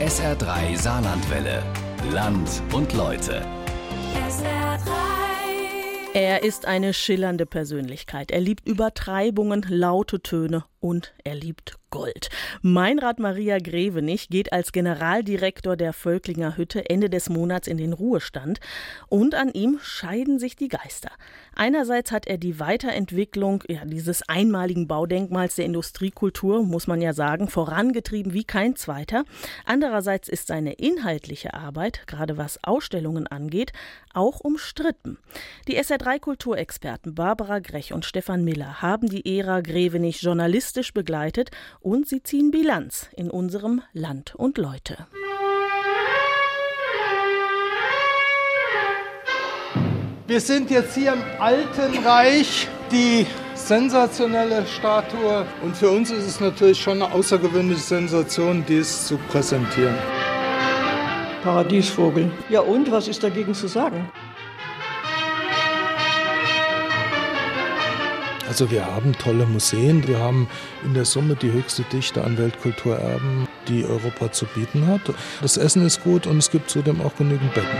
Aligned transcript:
SR3 0.00 0.76
Saarlandwelle. 0.76 1.60
Land 2.12 2.62
und 2.72 2.92
Leute. 2.92 3.44
SR3. 4.28 4.78
Er 6.14 6.44
ist 6.44 6.66
eine 6.66 6.94
schillernde 6.94 7.46
Persönlichkeit. 7.46 8.30
Er 8.30 8.40
liebt 8.40 8.64
Übertreibungen, 8.64 9.66
laute 9.68 10.20
Töne 10.22 10.64
und 10.78 11.14
er 11.24 11.34
liebt 11.34 11.77
Gold. 11.90 12.28
Meinrad 12.62 13.18
Maria 13.18 13.58
Grevenich 13.58 14.28
geht 14.28 14.52
als 14.52 14.72
Generaldirektor 14.72 15.76
der 15.76 15.92
Völklinger 15.92 16.56
Hütte 16.56 16.88
Ende 16.90 17.08
des 17.08 17.28
Monats 17.28 17.68
in 17.68 17.76
den 17.76 17.92
Ruhestand 17.92 18.60
und 19.08 19.34
an 19.34 19.52
ihm 19.52 19.78
scheiden 19.82 20.38
sich 20.38 20.56
die 20.56 20.68
Geister. 20.68 21.10
Einerseits 21.54 22.12
hat 22.12 22.26
er 22.26 22.38
die 22.38 22.60
Weiterentwicklung 22.60 23.64
ja, 23.68 23.84
dieses 23.84 24.28
einmaligen 24.28 24.86
Baudenkmals 24.86 25.56
der 25.56 25.64
Industriekultur, 25.64 26.62
muss 26.62 26.86
man 26.86 27.00
ja 27.00 27.12
sagen, 27.12 27.48
vorangetrieben 27.48 28.32
wie 28.32 28.44
kein 28.44 28.76
zweiter. 28.76 29.24
Andererseits 29.64 30.28
ist 30.28 30.46
seine 30.46 30.74
inhaltliche 30.74 31.54
Arbeit, 31.54 32.06
gerade 32.06 32.36
was 32.36 32.62
Ausstellungen 32.62 33.26
angeht, 33.26 33.72
auch 34.12 34.40
umstritten. 34.40 35.18
Die 35.66 35.78
SR3 35.78 36.18
Kulturexperten 36.20 37.14
Barbara 37.14 37.58
Grech 37.58 37.92
und 37.92 38.04
Stefan 38.04 38.44
Miller 38.44 38.82
haben 38.82 39.08
die 39.08 39.38
Ära 39.38 39.60
Grevenich 39.60 40.22
journalistisch 40.22 40.92
begleitet 40.92 41.50
und 41.80 42.08
sie 42.08 42.22
ziehen 42.22 42.50
Bilanz 42.50 43.08
in 43.16 43.30
unserem 43.30 43.82
Land 43.92 44.34
und 44.34 44.58
Leute. 44.58 45.06
Wir 50.26 50.40
sind 50.42 50.70
jetzt 50.70 50.94
hier 50.94 51.14
im 51.14 51.22
Alten 51.40 52.04
Reich, 52.04 52.68
die 52.92 53.26
sensationelle 53.54 54.66
Statue. 54.66 55.46
Und 55.62 55.74
für 55.74 55.90
uns 55.90 56.10
ist 56.10 56.26
es 56.26 56.40
natürlich 56.40 56.78
schon 56.78 57.02
eine 57.02 57.12
außergewöhnliche 57.12 57.80
Sensation, 57.80 58.62
dies 58.68 59.06
zu 59.06 59.16
präsentieren. 59.16 59.94
Paradiesvogel. 61.42 62.30
Ja 62.50 62.60
und, 62.60 62.90
was 62.90 63.08
ist 63.08 63.24
dagegen 63.24 63.54
zu 63.54 63.68
sagen? 63.68 64.10
Also 68.48 68.70
wir 68.70 68.86
haben 68.86 69.12
tolle 69.12 69.44
Museen. 69.44 70.08
Wir 70.08 70.18
haben 70.18 70.48
in 70.82 70.94
der 70.94 71.04
Summe 71.04 71.36
die 71.36 71.52
höchste 71.52 71.82
Dichte 71.92 72.24
an 72.24 72.38
Weltkulturerben, 72.38 73.46
die 73.68 73.84
Europa 73.84 74.32
zu 74.32 74.46
bieten 74.46 74.86
hat. 74.86 75.02
Das 75.42 75.58
Essen 75.58 75.84
ist 75.84 76.02
gut 76.02 76.26
und 76.26 76.38
es 76.38 76.50
gibt 76.50 76.70
zudem 76.70 77.02
auch 77.02 77.14
genügend 77.16 77.52
Betten. 77.52 77.76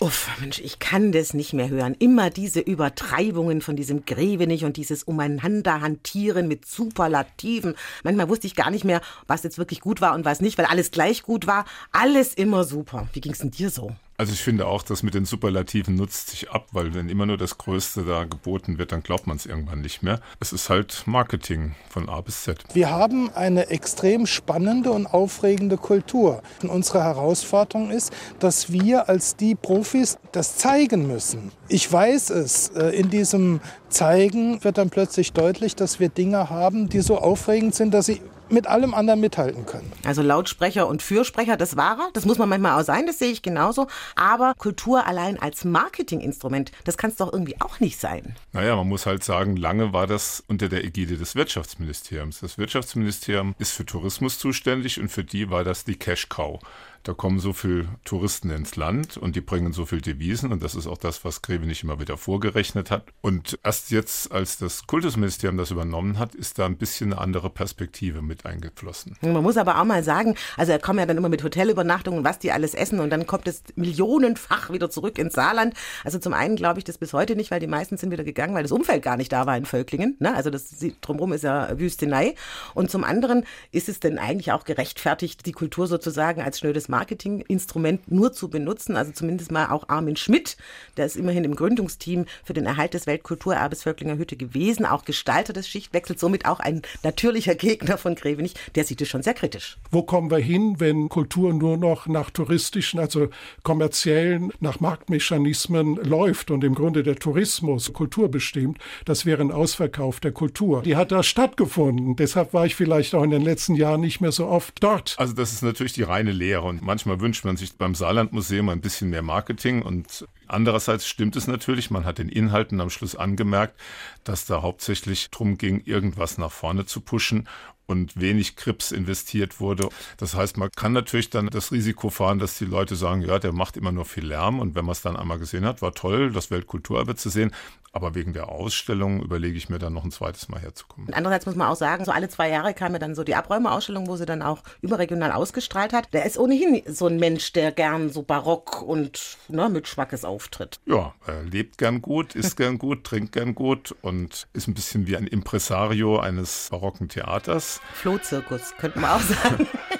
Uff, 0.00 0.28
Mensch, 0.38 0.60
ich 0.60 0.78
kann 0.78 1.12
das 1.12 1.32
nicht 1.32 1.54
mehr 1.54 1.70
hören. 1.70 1.94
Immer 1.98 2.28
diese 2.28 2.60
Übertreibungen 2.60 3.62
von 3.62 3.74
diesem 3.74 4.04
Grevenich 4.04 4.64
und 4.66 4.76
dieses 4.76 5.02
Umeinanderhantieren 5.02 6.46
mit 6.46 6.66
Superlativen. 6.66 7.76
Manchmal 8.04 8.28
wusste 8.28 8.46
ich 8.46 8.54
gar 8.54 8.70
nicht 8.70 8.84
mehr, 8.84 9.00
was 9.26 9.42
jetzt 9.42 9.56
wirklich 9.56 9.80
gut 9.80 10.02
war 10.02 10.14
und 10.14 10.26
was 10.26 10.42
nicht, 10.42 10.58
weil 10.58 10.66
alles 10.66 10.90
gleich 10.90 11.22
gut 11.22 11.46
war. 11.46 11.64
Alles 11.92 12.34
immer 12.34 12.64
super. 12.64 13.08
Wie 13.14 13.20
ging's 13.20 13.38
denn 13.38 13.50
dir 13.50 13.70
so? 13.70 13.92
Also 14.20 14.34
ich 14.34 14.42
finde 14.42 14.66
auch, 14.66 14.82
das 14.82 15.02
mit 15.02 15.14
den 15.14 15.24
Superlativen 15.24 15.94
nutzt 15.94 16.28
sich 16.28 16.50
ab, 16.50 16.66
weil 16.72 16.92
wenn 16.92 17.08
immer 17.08 17.24
nur 17.24 17.38
das 17.38 17.56
Größte 17.56 18.02
da 18.02 18.24
geboten 18.24 18.76
wird, 18.76 18.92
dann 18.92 19.02
glaubt 19.02 19.26
man 19.26 19.38
es 19.38 19.46
irgendwann 19.46 19.80
nicht 19.80 20.02
mehr. 20.02 20.20
Es 20.40 20.52
ist 20.52 20.68
halt 20.68 21.04
Marketing 21.06 21.74
von 21.88 22.06
A 22.10 22.20
bis 22.20 22.42
Z. 22.42 22.62
Wir 22.74 22.90
haben 22.90 23.30
eine 23.34 23.68
extrem 23.68 24.26
spannende 24.26 24.90
und 24.92 25.06
aufregende 25.06 25.78
Kultur. 25.78 26.42
Und 26.60 26.68
unsere 26.68 27.02
Herausforderung 27.02 27.90
ist, 27.90 28.12
dass 28.40 28.70
wir 28.70 29.08
als 29.08 29.36
die 29.36 29.54
Profis 29.54 30.18
das 30.32 30.58
zeigen 30.58 31.06
müssen. 31.06 31.50
Ich 31.68 31.90
weiß 31.90 32.28
es, 32.28 32.68
äh, 32.76 32.90
in 32.90 33.08
diesem 33.08 33.62
Zeigen 33.88 34.62
wird 34.62 34.76
dann 34.76 34.90
plötzlich 34.90 35.32
deutlich, 35.32 35.76
dass 35.76 35.98
wir 35.98 36.10
Dinge 36.10 36.50
haben, 36.50 36.90
die 36.90 37.00
so 37.00 37.16
aufregend 37.16 37.74
sind, 37.74 37.94
dass 37.94 38.04
sie 38.04 38.20
mit 38.50 38.66
allem 38.66 38.94
anderen 38.94 39.20
mithalten 39.20 39.66
können. 39.66 39.92
Also 40.04 40.22
Lautsprecher 40.22 40.86
und 40.86 41.02
Fürsprecher, 41.02 41.56
das 41.56 41.76
war 41.76 41.98
er. 41.98 42.10
Das 42.12 42.24
muss 42.24 42.38
man 42.38 42.48
manchmal 42.48 42.80
auch 42.80 42.84
sein, 42.84 43.06
das 43.06 43.18
sehe 43.18 43.30
ich 43.30 43.42
genauso. 43.42 43.86
Aber 44.16 44.54
Kultur 44.56 45.06
allein 45.06 45.38
als 45.38 45.64
Marketinginstrument, 45.64 46.72
das 46.84 46.96
kann 46.96 47.10
es 47.10 47.16
doch 47.16 47.32
irgendwie 47.32 47.60
auch 47.60 47.80
nicht 47.80 47.98
sein. 47.98 48.34
Naja, 48.52 48.76
man 48.76 48.88
muss 48.88 49.06
halt 49.06 49.24
sagen, 49.24 49.56
lange 49.56 49.92
war 49.92 50.06
das 50.06 50.42
unter 50.48 50.68
der 50.68 50.84
Ägide 50.84 51.16
des 51.16 51.34
Wirtschaftsministeriums. 51.34 52.40
Das 52.40 52.58
Wirtschaftsministerium 52.58 53.54
ist 53.58 53.72
für 53.72 53.86
Tourismus 53.86 54.38
zuständig 54.38 55.00
und 55.00 55.08
für 55.08 55.24
die 55.24 55.50
war 55.50 55.64
das 55.64 55.84
die 55.84 55.96
Cash 55.96 56.28
Cow. 56.28 56.60
Da 57.02 57.14
kommen 57.14 57.40
so 57.40 57.54
viele 57.54 57.88
Touristen 58.04 58.50
ins 58.50 58.76
Land 58.76 59.16
und 59.16 59.34
die 59.34 59.40
bringen 59.40 59.72
so 59.72 59.86
viel 59.86 60.02
Devisen 60.02 60.52
und 60.52 60.62
das 60.62 60.74
ist 60.74 60.86
auch 60.86 60.98
das, 60.98 61.24
was 61.24 61.40
Grevenich 61.40 61.82
immer 61.82 61.98
wieder 61.98 62.18
vorgerechnet 62.18 62.90
hat. 62.90 63.04
Und 63.22 63.58
erst 63.64 63.90
jetzt, 63.90 64.30
als 64.32 64.58
das 64.58 64.86
Kultusministerium 64.86 65.56
das 65.56 65.70
übernommen 65.70 66.18
hat, 66.18 66.34
ist 66.34 66.58
da 66.58 66.66
ein 66.66 66.76
bisschen 66.76 67.12
eine 67.12 67.22
andere 67.22 67.48
Perspektive 67.48 68.20
mit 68.20 68.44
eingeflossen. 68.44 69.16
Man 69.22 69.42
muss 69.42 69.56
aber 69.56 69.80
auch 69.80 69.84
mal 69.84 70.02
sagen, 70.02 70.34
also 70.58 70.72
er 70.72 70.78
kommt 70.78 70.98
ja 70.98 71.06
dann 71.06 71.16
immer 71.16 71.30
mit 71.30 71.42
Hotelübernachtungen, 71.42 72.22
was 72.22 72.38
die 72.38 72.52
alles 72.52 72.74
essen 72.74 73.00
und 73.00 73.08
dann 73.08 73.26
kommt 73.26 73.48
es 73.48 73.62
millionenfach 73.76 74.70
wieder 74.70 74.90
zurück 74.90 75.18
ins 75.18 75.32
Saarland. 75.32 75.74
Also 76.04 76.18
zum 76.18 76.34
einen 76.34 76.56
glaube 76.56 76.80
ich 76.80 76.84
das 76.84 76.98
bis 76.98 77.14
heute 77.14 77.34
nicht, 77.34 77.50
weil 77.50 77.60
die 77.60 77.66
meisten 77.66 77.96
sind 77.96 78.10
wieder 78.10 78.24
gegangen, 78.24 78.54
weil 78.54 78.62
das 78.62 78.72
Umfeld 78.72 79.02
gar 79.02 79.16
nicht 79.16 79.32
da 79.32 79.46
war 79.46 79.56
in 79.56 79.64
Völklingen. 79.64 80.16
Ne? 80.18 80.34
Also 80.34 80.50
das 80.50 80.74
drumherum 81.00 81.32
ist 81.32 81.44
ja 81.44 81.78
Wüstenei. 81.78 82.34
Und 82.74 82.90
zum 82.90 83.04
anderen 83.04 83.46
ist 83.72 83.88
es 83.88 84.00
denn 84.00 84.18
eigentlich 84.18 84.52
auch 84.52 84.64
gerechtfertigt, 84.64 85.46
die 85.46 85.52
Kultur 85.52 85.86
sozusagen 85.86 86.42
als 86.42 86.58
schnödes 86.58 86.89
Marketinginstrument 86.90 88.10
nur 88.10 88.32
zu 88.32 88.48
benutzen. 88.48 88.96
Also 88.96 89.12
zumindest 89.12 89.50
mal 89.50 89.70
auch 89.70 89.88
Armin 89.88 90.16
Schmidt, 90.16 90.56
der 90.96 91.06
ist 91.06 91.16
immerhin 91.16 91.44
im 91.44 91.54
Gründungsteam 91.54 92.26
für 92.44 92.52
den 92.52 92.66
Erhalt 92.66 92.94
des 92.94 93.06
Weltkulturerbes 93.06 93.82
Völklinger 93.82 94.18
Hütte 94.18 94.36
gewesen, 94.36 94.84
auch 94.84 95.04
Gestalter 95.04 95.52
des 95.52 95.68
Schichtwechsels, 95.68 96.20
somit 96.20 96.46
auch 96.46 96.60
ein 96.60 96.82
natürlicher 97.02 97.54
Gegner 97.54 97.96
von 97.96 98.14
Grevenich. 98.14 98.54
Der 98.74 98.84
sieht 98.84 99.00
es 99.00 99.08
schon 99.08 99.22
sehr 99.22 99.34
kritisch. 99.34 99.78
Wo 99.90 100.02
kommen 100.02 100.30
wir 100.30 100.38
hin, 100.38 100.76
wenn 100.78 101.08
Kultur 101.08 101.52
nur 101.54 101.76
noch 101.76 102.06
nach 102.06 102.30
touristischen, 102.30 103.00
also 103.00 103.28
kommerziellen, 103.62 104.52
nach 104.60 104.80
Marktmechanismen 104.80 105.96
läuft 105.96 106.50
und 106.50 106.64
im 106.64 106.74
Grunde 106.74 107.02
der 107.02 107.16
Tourismus 107.16 107.92
Kultur 107.92 108.30
bestimmt? 108.30 108.78
Das 109.04 109.26
wäre 109.26 109.40
ein 109.40 109.52
Ausverkauf 109.52 110.20
der 110.20 110.32
Kultur. 110.32 110.82
Die 110.82 110.96
hat 110.96 111.12
da 111.12 111.22
stattgefunden. 111.22 112.16
Deshalb 112.16 112.52
war 112.52 112.66
ich 112.66 112.74
vielleicht 112.74 113.14
auch 113.14 113.22
in 113.22 113.30
den 113.30 113.42
letzten 113.42 113.74
Jahren 113.74 114.00
nicht 114.00 114.20
mehr 114.20 114.32
so 114.32 114.46
oft 114.46 114.82
dort. 114.82 115.14
Also 115.18 115.34
das 115.34 115.52
ist 115.52 115.62
natürlich 115.62 115.92
die 115.92 116.02
reine 116.02 116.32
Lehre 116.32 116.66
und 116.66 116.79
manchmal 116.80 117.20
wünscht 117.20 117.44
man 117.44 117.56
sich 117.56 117.76
beim 117.76 117.94
Saarlandmuseum 117.94 118.68
ein 118.68 118.80
bisschen 118.80 119.10
mehr 119.10 119.22
Marketing 119.22 119.82
und 119.82 120.26
andererseits 120.46 121.06
stimmt 121.06 121.36
es 121.36 121.46
natürlich, 121.46 121.90
man 121.90 122.04
hat 122.04 122.18
den 122.18 122.28
Inhalten 122.28 122.80
am 122.80 122.90
Schluss 122.90 123.14
angemerkt, 123.14 123.80
dass 124.24 124.46
da 124.46 124.62
hauptsächlich 124.62 125.30
drum 125.30 125.58
ging, 125.58 125.82
irgendwas 125.84 126.38
nach 126.38 126.52
vorne 126.52 126.86
zu 126.86 127.00
pushen 127.00 127.48
und 127.90 128.20
wenig 128.20 128.54
Krips 128.54 128.92
investiert 128.92 129.60
wurde. 129.60 129.88
Das 130.16 130.34
heißt, 130.34 130.56
man 130.56 130.70
kann 130.70 130.92
natürlich 130.92 131.28
dann 131.28 131.48
das 131.48 131.72
Risiko 131.72 132.08
fahren, 132.08 132.38
dass 132.38 132.56
die 132.56 132.64
Leute 132.64 132.94
sagen, 132.94 133.22
ja, 133.22 133.40
der 133.40 133.52
macht 133.52 133.76
immer 133.76 133.90
nur 133.90 134.04
viel 134.04 134.26
Lärm 134.26 134.60
und 134.60 134.76
wenn 134.76 134.84
man 134.84 134.92
es 134.92 135.02
dann 135.02 135.16
einmal 135.16 135.40
gesehen 135.40 135.64
hat, 135.64 135.82
war 135.82 135.92
toll, 135.92 136.30
das 136.30 136.52
Weltkulturerbe 136.52 137.16
zu 137.16 137.30
sehen, 137.30 137.50
aber 137.92 138.14
wegen 138.14 138.32
der 138.32 138.48
Ausstellung 138.48 139.22
überlege 139.22 139.56
ich 139.56 139.68
mir 139.68 139.78
dann 139.78 139.92
noch 139.92 140.04
ein 140.04 140.10
zweites 140.10 140.48
Mal 140.48 140.60
herzukommen. 140.60 141.12
Andererseits 141.12 141.46
muss 141.46 141.56
man 141.56 141.68
auch 141.68 141.76
sagen, 141.76 142.04
so 142.04 142.12
alle 142.12 142.28
zwei 142.28 142.48
Jahre 142.48 142.72
kam 142.74 142.92
ja 142.92 142.98
dann 142.98 143.14
so 143.14 143.24
die 143.24 143.34
Abräumeausstellung, 143.34 144.06
wo 144.06 144.16
sie 144.16 144.26
dann 144.26 144.42
auch 144.42 144.62
überregional 144.80 145.32
ausgestrahlt 145.32 145.92
hat. 145.92 146.12
Der 146.12 146.24
ist 146.24 146.38
ohnehin 146.38 146.82
so 146.86 147.06
ein 147.06 147.18
Mensch, 147.18 147.52
der 147.52 147.72
gern 147.72 148.10
so 148.10 148.22
barock 148.22 148.82
und 148.82 149.38
ne, 149.48 149.68
mit 149.68 149.88
Schmackes 149.88 150.24
auftritt. 150.24 150.78
Ja, 150.86 151.14
er 151.26 151.42
lebt 151.42 151.78
gern 151.78 152.00
gut, 152.00 152.34
isst 152.34 152.56
gern 152.56 152.78
gut, 152.78 153.04
trinkt 153.10 153.32
gern 153.32 153.54
gut 153.54 153.94
und 154.02 154.46
ist 154.52 154.68
ein 154.68 154.74
bisschen 154.74 155.06
wie 155.06 155.16
ein 155.16 155.26
Impresario 155.26 156.18
eines 156.18 156.68
barocken 156.70 157.08
Theaters. 157.08 157.80
Flohzirkus, 157.94 158.74
könnte 158.78 159.00
man 159.00 159.10
auch 159.10 159.20
sagen. 159.20 159.66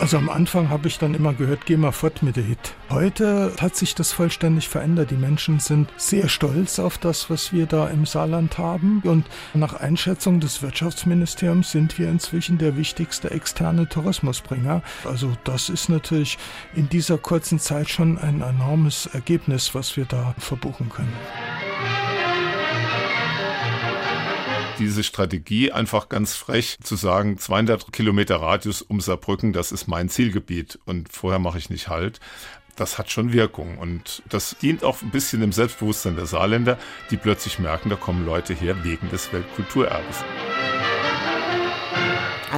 Also 0.00 0.16
am 0.16 0.28
Anfang 0.28 0.70
habe 0.70 0.86
ich 0.86 0.98
dann 0.98 1.14
immer 1.14 1.34
gehört, 1.34 1.66
geh 1.66 1.76
mal 1.76 1.90
fort 1.90 2.22
mit 2.22 2.36
der 2.36 2.44
Hit. 2.44 2.74
Heute 2.88 3.52
hat 3.60 3.74
sich 3.74 3.96
das 3.96 4.12
vollständig 4.12 4.68
verändert. 4.68 5.10
Die 5.10 5.16
Menschen 5.16 5.58
sind 5.58 5.90
sehr 5.96 6.28
stolz 6.28 6.78
auf 6.78 6.98
das, 6.98 7.30
was 7.30 7.52
wir 7.52 7.66
da 7.66 7.88
im 7.88 8.06
Saarland 8.06 8.58
haben. 8.58 9.02
Und 9.04 9.26
nach 9.54 9.74
Einschätzung 9.74 10.38
des 10.38 10.62
Wirtschaftsministeriums 10.62 11.72
sind 11.72 11.98
wir 11.98 12.08
inzwischen 12.08 12.58
der 12.58 12.76
wichtigste 12.76 13.32
externe 13.32 13.88
Tourismusbringer. 13.88 14.82
Also 15.04 15.32
das 15.42 15.68
ist 15.68 15.88
natürlich 15.88 16.38
in 16.74 16.88
dieser 16.88 17.18
kurzen 17.18 17.58
Zeit 17.58 17.90
schon 17.90 18.18
ein 18.18 18.40
enormes 18.40 19.06
Ergebnis, 19.06 19.74
was 19.74 19.96
wir 19.96 20.04
da 20.04 20.34
verbuchen 20.38 20.90
können. 20.90 21.12
Diese 24.78 25.02
Strategie 25.02 25.72
einfach 25.72 26.08
ganz 26.08 26.34
frech 26.34 26.78
zu 26.82 26.96
sagen, 26.96 27.38
200 27.38 27.92
Kilometer 27.92 28.36
Radius 28.36 28.82
um 28.82 29.00
Saarbrücken, 29.00 29.52
das 29.52 29.72
ist 29.72 29.88
mein 29.88 30.08
Zielgebiet 30.08 30.78
und 30.84 31.12
vorher 31.12 31.38
mache 31.38 31.58
ich 31.58 31.70
nicht 31.70 31.88
halt. 31.88 32.20
Das 32.76 32.96
hat 32.96 33.10
schon 33.10 33.32
Wirkung 33.32 33.78
und 33.78 34.22
das 34.28 34.56
dient 34.60 34.84
auch 34.84 35.02
ein 35.02 35.10
bisschen 35.10 35.40
dem 35.40 35.52
Selbstbewusstsein 35.52 36.14
der 36.14 36.26
Saarländer, 36.26 36.78
die 37.10 37.16
plötzlich 37.16 37.58
merken, 37.58 37.90
da 37.90 37.96
kommen 37.96 38.24
Leute 38.24 38.54
her 38.54 38.84
wegen 38.84 39.10
des 39.10 39.32
Weltkulturerbes. 39.32 40.24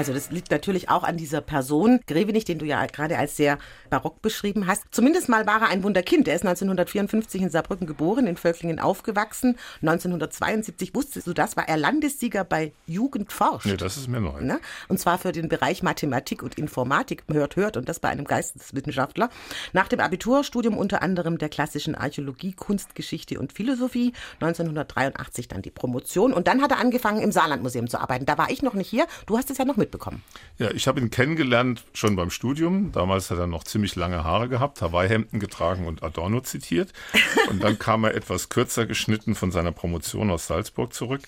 Also 0.01 0.15
das 0.15 0.31
liegt 0.31 0.51
natürlich 0.51 0.89
auch 0.89 1.03
an 1.03 1.19
dieser 1.19 1.43
Person, 1.43 2.01
Grevenich, 2.07 2.47
den 2.47 2.59
du 2.59 2.65
ja 2.65 2.87
gerade 2.87 3.19
als 3.19 3.37
sehr 3.37 3.59
barock 3.91 4.23
beschrieben 4.23 4.67
hast. 4.67 4.85
Zumindest 4.93 5.29
mal 5.29 5.47
war 5.47 5.61
er 5.61 5.69
ein 5.69 5.83
Wunderkind. 5.83 6.27
Er 6.27 6.37
ist 6.37 6.41
1954 6.41 7.43
in 7.43 7.51
Saarbrücken 7.51 7.87
geboren, 7.87 8.27
in 8.27 8.39
Völklingen 8.39 8.81
aufgewachsen. 8.81 9.59
1972, 9.83 10.95
wusstest 10.95 11.27
du 11.27 11.35
das, 11.35 11.59
war 11.59 11.69
er 11.69 11.77
Landessieger 11.77 12.45
bei 12.45 12.73
Jugend 12.87 13.31
forscht. 13.31 13.67
Nee, 13.67 13.77
das 13.77 13.99
ist 13.99 14.09
mir 14.09 14.23
neu. 14.23 14.41
Ne? 14.41 14.59
Und 14.89 14.99
zwar 14.99 15.19
für 15.19 15.33
den 15.33 15.51
Bereich 15.51 15.83
Mathematik 15.83 16.43
und 16.43 16.55
Informatik, 16.55 17.25
hört, 17.31 17.57
hört, 17.57 17.77
und 17.77 17.87
das 17.87 18.01
bei 18.01 18.09
einem 18.09 18.25
Geisteswissenschaftler. 18.25 19.29
Nach 19.75 19.89
dem 19.89 20.01
Abiturstudium 20.01 20.79
unter 20.79 21.03
anderem 21.03 21.37
der 21.37 21.51
klassischen 21.51 21.95
Archäologie, 21.95 22.55
Kunstgeschichte 22.55 23.39
und 23.39 23.53
Philosophie. 23.53 24.15
1983 24.37 25.49
dann 25.49 25.61
die 25.61 25.71
Promotion. 25.71 26.33
Und 26.33 26.49
dann 26.49 26.63
hat 26.63 26.71
er 26.71 26.79
angefangen, 26.79 27.21
im 27.21 27.33
Saarlandmuseum 27.33 27.87
zu 27.87 28.01
arbeiten. 28.01 28.25
Da 28.25 28.39
war 28.39 28.51
ich 28.51 28.63
noch 28.63 28.73
nicht 28.73 28.89
hier. 28.89 29.07
Du 29.27 29.37
hast 29.37 29.51
es 29.51 29.59
ja 29.59 29.67
noch 29.67 29.77
mitbekommen. 29.91 30.23
Ja, 30.59 30.71
ich 30.71 30.87
habe 30.87 31.01
ihn 31.01 31.11
kennengelernt 31.11 31.85
schon 31.93 32.17
beim 32.17 32.31
Studium. 32.31 32.93
Damals 32.93 33.31
hat 33.31 33.39
er 33.39 33.47
noch 33.47 33.65
ziemlich 33.65 33.97
lange 33.97 34.25
Haare 34.25 34.49
gehabt, 34.49 34.81
Hawaii-Hemden 34.81 35.41
getragen 35.41 35.87
und 35.87 36.03
Adorno 36.03 36.41
zitiert. 36.41 36.93
Und 37.49 37.63
dann 37.63 37.79
kam 37.79 38.05
er 38.05 38.15
etwas 38.15 38.49
kürzer 38.49 38.87
geschnitten 38.87 39.35
von 39.35 39.51
seiner 39.51 39.73
Promotion 39.73 40.31
aus 40.31 40.47
Salzburg 40.47 40.93
zurück 40.93 41.23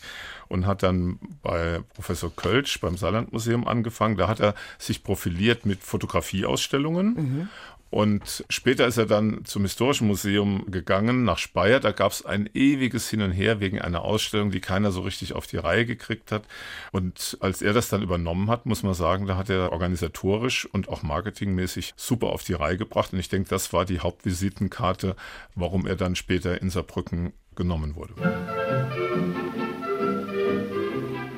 und 0.49 0.67
hat 0.67 0.82
dann 0.82 1.19
bei 1.43 1.81
Professor 1.94 2.35
Kölsch 2.35 2.81
beim 2.81 2.97
Saarlandmuseum 2.97 3.67
angefangen. 3.67 4.17
Da 4.17 4.29
hat 4.29 4.41
er 4.41 4.55
sich 4.79 5.03
profiliert 5.03 5.67
mit 5.67 5.82
Fotografieausstellungen. 5.82 7.14
Mhm. 7.14 7.49
Und 7.92 8.42
später 8.48 8.86
ist 8.86 8.96
er 8.96 9.04
dann 9.04 9.44
zum 9.44 9.64
Historischen 9.64 10.06
Museum 10.06 10.64
gegangen, 10.70 11.24
nach 11.24 11.36
Speyer. 11.36 11.78
Da 11.78 11.92
gab 11.92 12.10
es 12.10 12.24
ein 12.24 12.48
ewiges 12.54 13.10
Hin 13.10 13.20
und 13.20 13.32
Her 13.32 13.60
wegen 13.60 13.82
einer 13.82 14.00
Ausstellung, 14.00 14.50
die 14.50 14.60
keiner 14.60 14.90
so 14.92 15.02
richtig 15.02 15.34
auf 15.34 15.46
die 15.46 15.58
Reihe 15.58 15.84
gekriegt 15.84 16.32
hat. 16.32 16.44
Und 16.90 17.36
als 17.40 17.60
er 17.60 17.74
das 17.74 17.90
dann 17.90 18.00
übernommen 18.00 18.48
hat, 18.48 18.64
muss 18.64 18.82
man 18.82 18.94
sagen, 18.94 19.26
da 19.26 19.36
hat 19.36 19.50
er 19.50 19.72
organisatorisch 19.72 20.64
und 20.72 20.88
auch 20.88 21.02
marketingmäßig 21.02 21.92
super 21.94 22.28
auf 22.28 22.44
die 22.44 22.54
Reihe 22.54 22.78
gebracht. 22.78 23.12
Und 23.12 23.18
ich 23.18 23.28
denke, 23.28 23.50
das 23.50 23.74
war 23.74 23.84
die 23.84 24.00
Hauptvisitenkarte, 24.00 25.14
warum 25.54 25.86
er 25.86 25.96
dann 25.96 26.16
später 26.16 26.62
in 26.62 26.70
Saarbrücken 26.70 27.34
genommen 27.54 27.94
wurde 27.94 28.14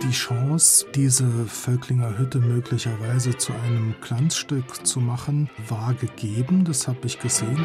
die 0.04 0.10
Chance, 0.10 0.86
diese 0.94 1.24
Völklinger 1.46 2.18
Hütte 2.18 2.38
möglicherweise 2.38 3.36
zu 3.36 3.52
einem 3.52 3.94
Glanzstück 4.02 4.86
zu 4.86 5.00
machen, 5.00 5.48
war 5.68 5.94
gegeben. 5.94 6.64
Das 6.64 6.86
habe 6.86 6.98
ich 7.04 7.18
gesehen. 7.18 7.64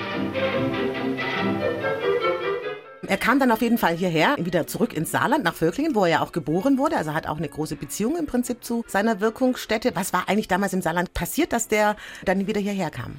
Er 3.08 3.18
kam 3.18 3.40
dann 3.40 3.52
auf 3.52 3.62
jeden 3.62 3.78
Fall 3.78 3.96
hierher, 3.96 4.36
wieder 4.38 4.68
zurück 4.68 4.94
ins 4.94 5.12
Saarland, 5.12 5.44
nach 5.44 5.56
Völklingen, 5.56 5.96
wo 5.96 6.04
er 6.06 6.12
ja 6.12 6.22
auch 6.22 6.32
geboren 6.32 6.78
wurde. 6.78 6.96
Also 6.96 7.14
hat 7.14 7.28
auch 7.28 7.38
eine 7.38 7.50
große 7.50 7.76
Beziehung 7.76 8.16
im 8.18 8.26
Prinzip 8.26 8.64
zu 8.64 8.86
seiner 8.88 9.20
Wirkungsstätte. 9.20 9.96
Was 9.96 10.14
war 10.14 10.30
eigentlich 10.30 10.48
damals 10.48 10.74
im 10.74 10.82
Saarland 10.82 11.14
passiert, 11.14 11.52
dass 11.52 11.68
der 11.68 11.96
dann 12.24 12.48
wieder 12.48 12.62
hierher 12.62 12.92
kam? 12.92 13.16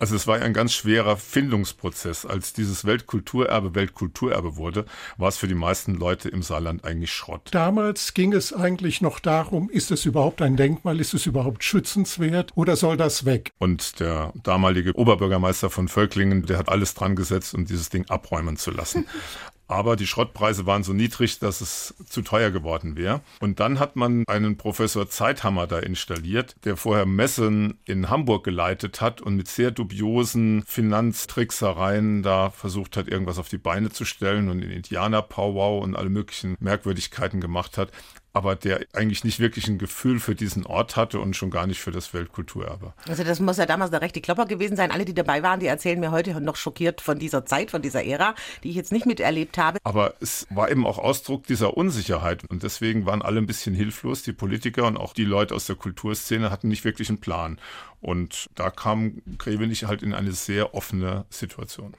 Also 0.00 0.16
es 0.16 0.26
war 0.26 0.40
ein 0.40 0.54
ganz 0.54 0.72
schwerer 0.72 1.18
Findungsprozess. 1.18 2.24
Als 2.24 2.54
dieses 2.54 2.86
Weltkulturerbe 2.86 3.74
Weltkulturerbe 3.74 4.56
wurde, 4.56 4.86
war 5.18 5.28
es 5.28 5.36
für 5.36 5.46
die 5.46 5.54
meisten 5.54 5.94
Leute 5.94 6.30
im 6.30 6.42
Saarland 6.42 6.86
eigentlich 6.86 7.12
Schrott. 7.12 7.48
Damals 7.50 8.14
ging 8.14 8.32
es 8.32 8.54
eigentlich 8.54 9.02
noch 9.02 9.20
darum, 9.20 9.68
ist 9.68 9.90
es 9.90 10.06
überhaupt 10.06 10.40
ein 10.40 10.56
Denkmal, 10.56 11.00
ist 11.00 11.12
es 11.12 11.26
überhaupt 11.26 11.64
schützenswert 11.64 12.52
oder 12.54 12.76
soll 12.76 12.96
das 12.96 13.26
weg? 13.26 13.52
Und 13.58 14.00
der 14.00 14.32
damalige 14.42 14.96
Oberbürgermeister 14.96 15.68
von 15.68 15.86
Völklingen, 15.86 16.46
der 16.46 16.56
hat 16.56 16.70
alles 16.70 16.94
dran 16.94 17.14
gesetzt, 17.14 17.52
um 17.52 17.66
dieses 17.66 17.90
Ding 17.90 18.08
abräumen 18.08 18.56
zu 18.56 18.70
lassen. 18.70 19.06
Aber 19.70 19.94
die 19.94 20.08
Schrottpreise 20.08 20.66
waren 20.66 20.82
so 20.82 20.92
niedrig, 20.92 21.38
dass 21.38 21.60
es 21.60 21.94
zu 22.08 22.22
teuer 22.22 22.50
geworden 22.50 22.96
wäre. 22.96 23.20
Und 23.38 23.60
dann 23.60 23.78
hat 23.78 23.94
man 23.94 24.24
einen 24.26 24.56
Professor 24.56 25.08
Zeithammer 25.08 25.68
da 25.68 25.78
installiert, 25.78 26.56
der 26.64 26.76
vorher 26.76 27.06
Messen 27.06 27.78
in 27.84 28.10
Hamburg 28.10 28.42
geleitet 28.42 29.00
hat 29.00 29.20
und 29.20 29.36
mit 29.36 29.46
sehr 29.46 29.70
dubiosen 29.70 30.64
Finanztricksereien 30.66 32.24
da 32.24 32.50
versucht 32.50 32.96
hat, 32.96 33.06
irgendwas 33.06 33.38
auf 33.38 33.48
die 33.48 33.58
Beine 33.58 33.90
zu 33.90 34.04
stellen 34.04 34.48
und 34.48 34.60
in 34.60 34.72
Indianer-Powwow 34.72 35.84
und 35.84 35.94
alle 35.94 36.10
möglichen 36.10 36.56
Merkwürdigkeiten 36.58 37.40
gemacht 37.40 37.78
hat 37.78 37.92
aber 38.32 38.56
der 38.56 38.80
eigentlich 38.92 39.24
nicht 39.24 39.40
wirklich 39.40 39.68
ein 39.68 39.78
Gefühl 39.78 40.20
für 40.20 40.34
diesen 40.34 40.66
Ort 40.66 40.96
hatte 40.96 41.20
und 41.20 41.34
schon 41.34 41.50
gar 41.50 41.66
nicht 41.66 41.80
für 41.80 41.90
das 41.90 42.14
Weltkulturerbe. 42.14 42.92
Also 43.08 43.24
das 43.24 43.40
muss 43.40 43.56
ja 43.56 43.66
damals 43.66 43.90
der 43.90 44.00
rechte 44.00 44.20
Klopper 44.20 44.46
gewesen 44.46 44.76
sein. 44.76 44.90
Alle, 44.90 45.04
die 45.04 45.14
dabei 45.14 45.42
waren, 45.42 45.60
die 45.60 45.66
erzählen 45.66 45.98
mir 45.98 46.10
heute 46.10 46.40
noch 46.40 46.56
schockiert 46.56 47.00
von 47.00 47.18
dieser 47.18 47.44
Zeit, 47.46 47.70
von 47.70 47.82
dieser 47.82 48.04
Ära, 48.04 48.34
die 48.62 48.70
ich 48.70 48.76
jetzt 48.76 48.92
nicht 48.92 49.06
miterlebt 49.06 49.58
habe. 49.58 49.78
Aber 49.84 50.14
es 50.20 50.46
war 50.50 50.70
eben 50.70 50.86
auch 50.86 50.98
Ausdruck 50.98 51.46
dieser 51.46 51.76
Unsicherheit 51.76 52.44
und 52.48 52.62
deswegen 52.62 53.06
waren 53.06 53.22
alle 53.22 53.38
ein 53.38 53.46
bisschen 53.46 53.74
hilflos. 53.74 54.22
Die 54.22 54.32
Politiker 54.32 54.86
und 54.86 54.96
auch 54.96 55.12
die 55.12 55.24
Leute 55.24 55.54
aus 55.54 55.66
der 55.66 55.76
Kulturszene 55.76 56.50
hatten 56.50 56.68
nicht 56.68 56.84
wirklich 56.84 57.08
einen 57.08 57.20
Plan. 57.20 57.58
Und 58.00 58.48
da 58.54 58.70
kam 58.70 59.20
Grevenich 59.38 59.84
halt 59.84 60.02
in 60.02 60.14
eine 60.14 60.32
sehr 60.32 60.74
offene 60.74 61.26
Situation. 61.28 61.94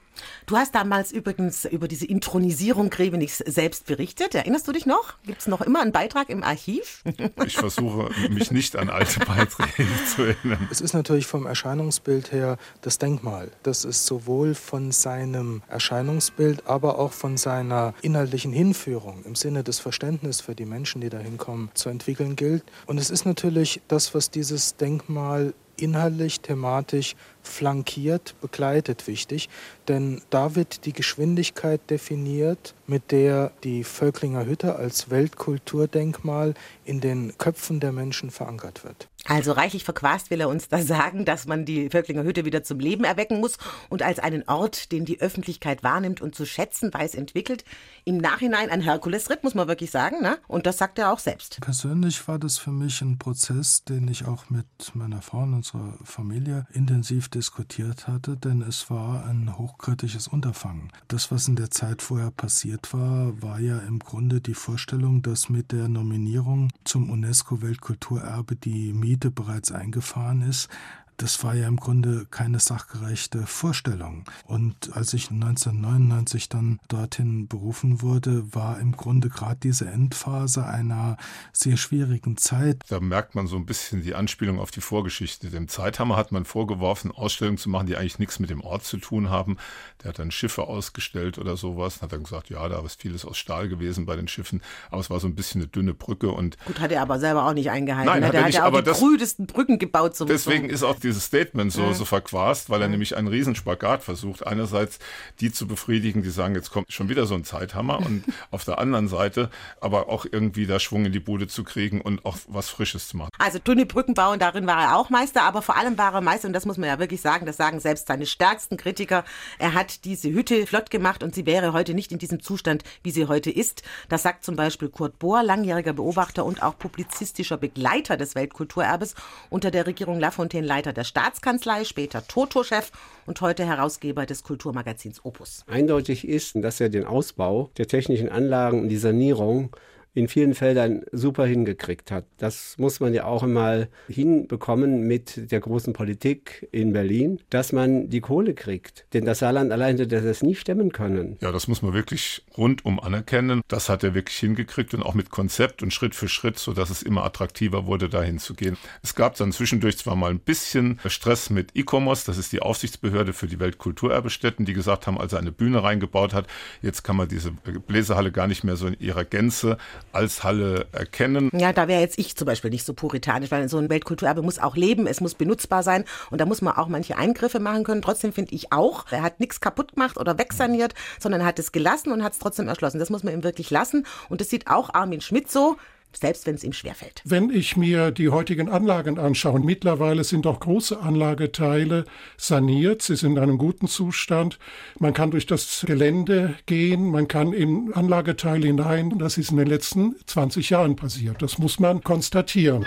Du 0.46 0.56
hast 0.56 0.74
damals 0.74 1.12
übrigens 1.12 1.64
über 1.64 1.88
diese 1.88 2.06
Intronisierung 2.06 2.90
Grevenichs 2.90 3.38
selbst 3.38 3.86
berichtet. 3.86 4.34
Erinnerst 4.34 4.66
du 4.68 4.72
dich 4.72 4.84
noch? 4.84 5.14
Gibt 5.24 5.40
es 5.40 5.46
noch 5.46 5.60
immer 5.60 5.80
einen 5.80 5.92
Beitrag 5.92 6.28
im 6.28 6.42
Archiv? 6.42 7.02
Ich 7.46 7.56
versuche 7.56 8.10
mich 8.30 8.50
nicht 8.50 8.76
an 8.76 8.88
alte 8.90 9.20
Beiträge 9.20 9.88
zu 10.14 10.22
erinnern. 10.22 10.68
Es 10.70 10.80
ist 10.80 10.92
natürlich 10.92 11.26
vom 11.26 11.46
Erscheinungsbild 11.46 12.32
her 12.32 12.56
das 12.82 12.98
Denkmal. 12.98 13.50
Das 13.62 13.84
ist 13.84 14.06
sowohl 14.06 14.54
von 14.54 14.92
seinem 14.92 15.62
Erscheinungsbild, 15.68 16.66
aber 16.66 16.98
auch 16.98 17.12
von 17.12 17.36
seiner 17.36 17.94
inhaltlichen 18.02 18.52
Hinführung 18.52 19.24
im 19.24 19.34
Sinne 19.34 19.64
des 19.64 19.80
Verständnisses 19.80 20.40
für 20.40 20.54
die 20.54 20.66
Menschen, 20.66 21.00
die 21.00 21.08
da 21.08 21.18
hinkommen, 21.18 21.70
zu 21.74 21.88
entwickeln 21.88 22.36
gilt. 22.36 22.64
Und 22.86 22.98
es 22.98 23.10
ist 23.10 23.24
natürlich 23.24 23.80
das, 23.88 24.14
was 24.14 24.30
dieses 24.30 24.76
Denkmal 24.76 25.54
inhaltlich, 25.82 26.40
thematisch 26.40 27.14
flankiert, 27.42 28.34
begleitet 28.40 29.06
wichtig, 29.06 29.48
denn 29.88 30.22
da 30.30 30.54
wird 30.54 30.84
die 30.86 30.92
Geschwindigkeit 30.92 31.80
definiert, 31.90 32.74
mit 32.86 33.10
der 33.10 33.52
die 33.64 33.84
Völklinger 33.84 34.46
Hütte 34.46 34.76
als 34.76 35.10
Weltkulturdenkmal 35.10 36.54
in 36.84 37.00
den 37.00 37.36
Köpfen 37.38 37.80
der 37.80 37.92
Menschen 37.92 38.30
verankert 38.30 38.84
wird. 38.84 39.08
Also 39.24 39.52
reichlich 39.52 39.84
verquast 39.84 40.30
will 40.30 40.40
er 40.40 40.48
uns 40.48 40.68
da 40.68 40.82
sagen, 40.82 41.24
dass 41.24 41.46
man 41.46 41.64
die 41.64 41.90
Völklinger 41.90 42.24
Hütte 42.24 42.44
wieder 42.44 42.64
zum 42.64 42.80
Leben 42.80 43.04
erwecken 43.04 43.38
muss 43.38 43.56
und 43.88 44.02
als 44.02 44.18
einen 44.18 44.48
Ort, 44.48 44.90
den 44.90 45.04
die 45.04 45.20
Öffentlichkeit 45.20 45.84
wahrnimmt 45.84 46.20
und 46.20 46.34
zu 46.34 46.44
schätzen 46.44 46.92
weiß, 46.92 47.14
entwickelt. 47.14 47.64
Im 48.04 48.16
Nachhinein 48.18 48.68
ein 48.68 48.80
Herkulesritt, 48.80 49.44
muss 49.44 49.54
man 49.54 49.68
wirklich 49.68 49.92
sagen. 49.92 50.22
Ne? 50.22 50.38
Und 50.48 50.66
das 50.66 50.78
sagt 50.78 50.98
er 50.98 51.12
auch 51.12 51.20
selbst. 51.20 51.60
Persönlich 51.60 52.26
war 52.26 52.40
das 52.40 52.58
für 52.58 52.72
mich 52.72 53.00
ein 53.00 53.18
Prozess, 53.18 53.84
den 53.84 54.08
ich 54.08 54.26
auch 54.26 54.50
mit 54.50 54.66
meiner 54.94 55.22
Frau 55.22 55.42
und 55.42 55.54
unserer 55.54 55.96
Familie 56.02 56.66
intensiv 56.72 57.28
diskutiert 57.34 58.08
hatte, 58.08 58.36
denn 58.36 58.62
es 58.62 58.90
war 58.90 59.24
ein 59.26 59.58
hochkritisches 59.58 60.28
Unterfangen. 60.28 60.90
Das, 61.08 61.30
was 61.30 61.48
in 61.48 61.56
der 61.56 61.70
Zeit 61.70 62.02
vorher 62.02 62.30
passiert 62.30 62.92
war, 62.92 63.42
war 63.42 63.60
ja 63.60 63.78
im 63.78 63.98
Grunde 63.98 64.40
die 64.40 64.54
Vorstellung, 64.54 65.22
dass 65.22 65.48
mit 65.48 65.72
der 65.72 65.88
Nominierung 65.88 66.68
zum 66.84 67.10
UNESCO-Weltkulturerbe 67.10 68.56
die 68.56 68.92
Miete 68.92 69.30
bereits 69.30 69.72
eingefahren 69.72 70.42
ist 70.42 70.68
das 71.16 71.42
war 71.44 71.54
ja 71.54 71.68
im 71.68 71.76
Grunde 71.76 72.26
keine 72.30 72.58
sachgerechte 72.58 73.46
Vorstellung. 73.46 74.24
Und 74.46 74.94
als 74.94 75.14
ich 75.14 75.30
1999 75.30 76.48
dann 76.48 76.80
dorthin 76.88 77.48
berufen 77.48 78.02
wurde, 78.02 78.54
war 78.54 78.78
im 78.80 78.92
Grunde 78.92 79.28
gerade 79.28 79.58
diese 79.62 79.88
Endphase 79.88 80.66
einer 80.66 81.16
sehr 81.52 81.76
schwierigen 81.76 82.36
Zeit. 82.36 82.82
Da 82.88 83.00
merkt 83.00 83.34
man 83.34 83.46
so 83.46 83.56
ein 83.56 83.66
bisschen 83.66 84.02
die 84.02 84.14
Anspielung 84.14 84.58
auf 84.58 84.70
die 84.70 84.80
Vorgeschichte. 84.80 85.50
Dem 85.50 85.68
Zeithammer 85.68 86.16
hat 86.16 86.32
man 86.32 86.44
vorgeworfen, 86.44 87.12
Ausstellungen 87.12 87.58
zu 87.58 87.70
machen, 87.70 87.86
die 87.86 87.96
eigentlich 87.96 88.18
nichts 88.18 88.38
mit 88.38 88.50
dem 88.50 88.60
Ort 88.60 88.84
zu 88.84 88.98
tun 88.98 89.30
haben. 89.30 89.56
Der 90.02 90.10
hat 90.10 90.18
dann 90.18 90.30
Schiffe 90.30 90.64
ausgestellt 90.64 91.38
oder 91.38 91.56
sowas. 91.56 92.02
Hat 92.02 92.12
dann 92.12 92.24
gesagt, 92.24 92.50
ja, 92.50 92.68
da 92.68 92.80
ist 92.84 93.00
vieles 93.00 93.24
aus 93.24 93.38
Stahl 93.38 93.68
gewesen 93.68 94.06
bei 94.06 94.16
den 94.16 94.28
Schiffen, 94.28 94.62
aber 94.90 95.00
es 95.00 95.10
war 95.10 95.20
so 95.20 95.26
ein 95.26 95.34
bisschen 95.34 95.62
eine 95.62 95.68
dünne 95.68 95.94
Brücke 95.94 96.30
und 96.30 96.56
gut 96.64 96.80
hat 96.80 96.92
er 96.92 97.02
aber 97.02 97.18
selber 97.18 97.46
auch 97.46 97.54
nicht 97.54 97.70
eingehalten. 97.70 98.06
Nein, 98.06 98.20
ne? 98.20 98.26
hat 98.26 98.34
der 98.34 98.40
er 98.42 98.46
nicht, 98.46 98.56
hat 98.56 98.60
ja 98.60 98.64
auch 98.64 98.68
aber 98.68 98.82
die 98.82 98.86
das, 98.86 98.98
krüdesten 98.98 99.46
Brücken 99.46 99.78
gebaut. 99.78 100.16
Zum 100.16 100.28
deswegen 100.28 100.68
ist 100.68 100.82
auch 100.82 100.98
dieses 101.02 101.24
Statement 101.24 101.72
so, 101.72 101.82
Mhm. 101.82 101.94
so 101.94 102.04
verquast, 102.04 102.70
weil 102.70 102.82
er 102.82 102.88
nämlich 102.88 103.16
einen 103.16 103.28
Riesenspagat 103.28 104.02
versucht. 104.02 104.46
Einerseits 104.46 104.98
die 105.40 105.52
zu 105.52 105.66
befriedigen, 105.66 106.22
die 106.22 106.30
sagen, 106.30 106.54
jetzt 106.54 106.70
kommt 106.70 106.92
schon 106.92 107.08
wieder 107.08 107.26
so 107.26 107.34
ein 107.34 107.44
Zeithammer 107.44 107.98
und 108.00 108.24
auf 108.50 108.64
der 108.64 108.78
anderen 108.78 109.08
Seite 109.08 109.50
aber 109.80 110.08
auch 110.08 110.26
irgendwie 110.30 110.66
da 110.66 110.78
Schwung 110.78 111.04
in 111.04 111.12
die 111.12 111.20
Bude 111.20 111.46
zu 111.48 111.64
kriegen 111.64 112.00
und 112.00 112.24
auch 112.24 112.36
was 112.48 112.68
Frisches 112.68 113.08
zu 113.08 113.16
machen. 113.16 113.30
Also 113.38 113.58
dünne 113.58 113.86
Brücken 113.86 114.14
bauen, 114.14 114.38
darin 114.38 114.66
war 114.66 114.82
er 114.82 114.96
auch 114.96 115.10
Meister, 115.10 115.42
aber 115.42 115.62
vor 115.62 115.76
allem 115.76 115.98
war 115.98 116.14
er 116.14 116.20
Meister, 116.20 116.46
und 116.46 116.52
das 116.52 116.66
muss 116.66 116.76
man 116.78 116.88
ja 116.88 116.98
wirklich 116.98 117.20
sagen, 117.20 117.46
das 117.46 117.56
sagen 117.56 117.80
selbst 117.80 118.06
seine 118.06 118.26
stärksten 118.26 118.76
Kritiker, 118.76 119.24
er 119.58 119.74
hat 119.74 120.04
diese 120.04 120.30
Hütte 120.30 120.66
flott 120.66 120.90
gemacht 120.90 121.22
und 121.22 121.34
sie 121.34 121.46
wäre 121.46 121.72
heute 121.72 121.94
nicht 121.94 122.12
in 122.12 122.18
diesem 122.18 122.40
Zustand, 122.42 122.84
wie 123.02 123.10
sie 123.10 123.26
heute 123.26 123.50
ist. 123.50 123.82
Das 124.08 124.22
sagt 124.22 124.44
zum 124.44 124.56
Beispiel 124.56 124.88
Kurt 124.88 125.18
Bohr, 125.18 125.42
langjähriger 125.42 125.92
Beobachter 125.92 126.44
und 126.44 126.62
auch 126.62 126.78
publizistischer 126.78 127.56
Begleiter 127.56 128.16
des 128.16 128.34
Weltkulturerbes, 128.34 129.14
unter 129.50 129.70
der 129.70 129.86
Regierung 129.86 130.20
Lafontaine 130.20 130.66
Leiter 130.92 131.00
der 131.00 131.04
Staatskanzlei, 131.04 131.84
später 131.84 132.26
Toto-Chef 132.26 132.90
und 133.26 133.40
heute 133.40 133.64
Herausgeber 133.64 134.26
des 134.26 134.42
Kulturmagazins 134.42 135.24
Opus. 135.24 135.64
Eindeutig 135.66 136.28
ist, 136.28 136.54
dass 136.56 136.80
er 136.80 136.90
den 136.90 137.04
Ausbau 137.04 137.70
der 137.78 137.88
technischen 137.88 138.28
Anlagen 138.28 138.80
und 138.82 138.88
die 138.88 138.98
Sanierung 138.98 139.74
in 140.14 140.28
vielen 140.28 140.54
Feldern 140.54 141.02
super 141.12 141.46
hingekriegt 141.46 142.10
hat. 142.10 142.26
Das 142.36 142.76
muss 142.78 143.00
man 143.00 143.14
ja 143.14 143.24
auch 143.24 143.42
einmal 143.42 143.88
hinbekommen 144.08 145.06
mit 145.06 145.50
der 145.50 145.60
großen 145.60 145.92
Politik 145.92 146.68
in 146.70 146.92
Berlin, 146.92 147.40
dass 147.48 147.72
man 147.72 148.10
die 148.10 148.20
Kohle 148.20 148.54
kriegt. 148.54 149.06
Denn 149.14 149.24
das 149.24 149.38
Saarland 149.38 149.72
allein 149.72 149.96
hätte 149.96 150.22
das 150.22 150.42
nie 150.42 150.54
stemmen 150.54 150.92
können. 150.92 151.38
Ja, 151.40 151.50
das 151.50 151.66
muss 151.66 151.80
man 151.80 151.94
wirklich 151.94 152.44
rundum 152.56 153.00
anerkennen. 153.00 153.62
Das 153.68 153.88
hat 153.88 154.04
er 154.04 154.14
wirklich 154.14 154.36
hingekriegt 154.36 154.92
und 154.92 155.02
auch 155.02 155.14
mit 155.14 155.30
Konzept 155.30 155.82
und 155.82 155.94
Schritt 155.94 156.14
für 156.14 156.28
Schritt, 156.28 156.58
sodass 156.58 156.90
es 156.90 157.02
immer 157.02 157.24
attraktiver 157.24 157.86
wurde, 157.86 158.08
dahin 158.08 158.38
zu 158.38 158.54
gehen. 158.54 158.76
Es 159.02 159.14
gab 159.14 159.36
dann 159.36 159.52
zwischendurch 159.52 159.96
zwar 159.96 160.16
mal 160.16 160.30
ein 160.30 160.40
bisschen 160.40 161.00
Stress 161.06 161.48
mit 161.48 161.74
ICOMOS, 161.74 162.24
das 162.24 162.36
ist 162.36 162.52
die 162.52 162.60
Aufsichtsbehörde 162.60 163.32
für 163.32 163.46
die 163.46 163.60
Weltkulturerbestätten, 163.60 164.66
die 164.66 164.74
gesagt 164.74 165.06
haben, 165.06 165.18
als 165.18 165.32
er 165.32 165.38
eine 165.38 165.52
Bühne 165.52 165.82
reingebaut 165.82 166.34
hat, 166.34 166.46
jetzt 166.82 167.02
kann 167.02 167.16
man 167.16 167.28
diese 167.28 167.52
Bläserhalle 167.52 168.30
gar 168.30 168.46
nicht 168.46 168.64
mehr 168.64 168.76
so 168.76 168.86
in 168.86 168.96
ihrer 169.00 169.24
Gänze 169.24 169.78
als 170.12 170.44
Halle 170.44 170.86
erkennen. 170.92 171.50
Ja, 171.52 171.72
da 171.72 171.88
wäre 171.88 172.00
jetzt 172.00 172.18
ich 172.18 172.36
zum 172.36 172.46
Beispiel 172.46 172.70
nicht 172.70 172.84
so 172.84 172.94
puritanisch, 172.94 173.50
weil 173.50 173.68
so 173.68 173.78
ein 173.78 173.90
Weltkulturerbe 173.90 174.42
muss 174.42 174.58
auch 174.58 174.76
leben, 174.76 175.06
es 175.06 175.20
muss 175.20 175.34
benutzbar 175.34 175.82
sein 175.82 176.04
und 176.30 176.40
da 176.40 176.46
muss 176.46 176.62
man 176.62 176.76
auch 176.76 176.88
manche 176.88 177.16
Eingriffe 177.16 177.60
machen 177.60 177.84
können. 177.84 178.02
Trotzdem 178.02 178.32
finde 178.32 178.54
ich 178.54 178.72
auch, 178.72 179.06
er 179.10 179.22
hat 179.22 179.40
nichts 179.40 179.60
kaputt 179.60 179.94
gemacht 179.94 180.18
oder 180.18 180.38
wegsaniert, 180.38 180.94
sondern 181.18 181.44
hat 181.44 181.58
es 181.58 181.72
gelassen 181.72 182.12
und 182.12 182.22
hat 182.22 182.32
es 182.32 182.38
trotzdem 182.38 182.68
erschlossen. 182.68 182.98
Das 182.98 183.10
muss 183.10 183.22
man 183.22 183.34
ihm 183.34 183.44
wirklich 183.44 183.70
lassen 183.70 184.06
und 184.28 184.40
das 184.40 184.50
sieht 184.50 184.68
auch 184.68 184.92
Armin 184.94 185.20
Schmidt 185.20 185.50
so 185.50 185.76
selbst 186.16 186.46
wenn 186.46 186.54
es 186.54 186.64
ihm 186.64 186.72
schwerfällt. 186.72 187.22
Wenn 187.24 187.50
ich 187.50 187.76
mir 187.76 188.10
die 188.10 188.28
heutigen 188.28 188.68
Anlagen 188.68 189.18
anschaue, 189.18 189.60
mittlerweile 189.60 190.24
sind 190.24 190.46
auch 190.46 190.60
große 190.60 191.00
Anlageteile 191.00 192.04
saniert, 192.36 193.02
sie 193.02 193.16
sind 193.16 193.32
in 193.32 193.38
einem 193.38 193.58
guten 193.58 193.88
Zustand. 193.88 194.58
Man 194.98 195.14
kann 195.14 195.30
durch 195.30 195.46
das 195.46 195.84
Gelände 195.86 196.54
gehen, 196.66 197.10
man 197.10 197.28
kann 197.28 197.52
in 197.52 197.92
Anlageteile 197.92 198.66
hinein. 198.66 199.18
Das 199.18 199.38
ist 199.38 199.50
in 199.50 199.56
den 199.56 199.68
letzten 199.68 200.16
20 200.26 200.70
Jahren 200.70 200.96
passiert. 200.96 201.42
Das 201.42 201.58
muss 201.58 201.78
man 201.78 202.02
konstatieren. 202.02 202.84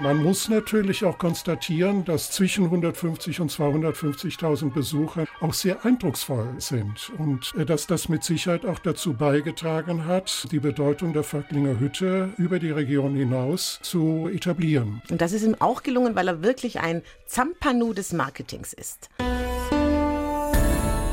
Man 0.00 0.22
muss 0.22 0.48
natürlich 0.48 1.04
auch 1.04 1.18
konstatieren, 1.18 2.04
dass 2.04 2.30
zwischen 2.30 2.66
150 2.66 3.40
und 3.40 3.50
250.000 3.50 4.70
Besucher 4.70 5.24
auch 5.40 5.52
sehr 5.52 5.84
eindrucksvoll 5.84 6.54
sind 6.58 7.10
und 7.18 7.52
äh, 7.56 7.66
dass 7.66 7.88
das 7.88 8.08
mit 8.08 8.22
Sicherheit 8.22 8.64
auch 8.64 8.78
dazu 8.78 9.14
beigetragen 9.14 10.06
hat, 10.06 10.46
die 10.52 10.60
Bedeutung 10.60 11.12
der 11.12 11.24
Vöcklinger 11.24 11.80
Hütte 11.80 12.32
über 12.36 12.60
die 12.60 12.70
Region 12.70 13.16
hinaus 13.16 13.80
zu 13.82 14.28
etablieren. 14.32 15.02
Und 15.10 15.20
das 15.20 15.32
ist 15.32 15.42
ihm 15.42 15.56
auch 15.58 15.82
gelungen, 15.82 16.14
weil 16.14 16.28
er 16.28 16.42
wirklich 16.42 16.78
ein 16.78 17.02
Zampanu 17.26 17.92
des 17.92 18.12
Marketings 18.12 18.72
ist. 18.72 19.10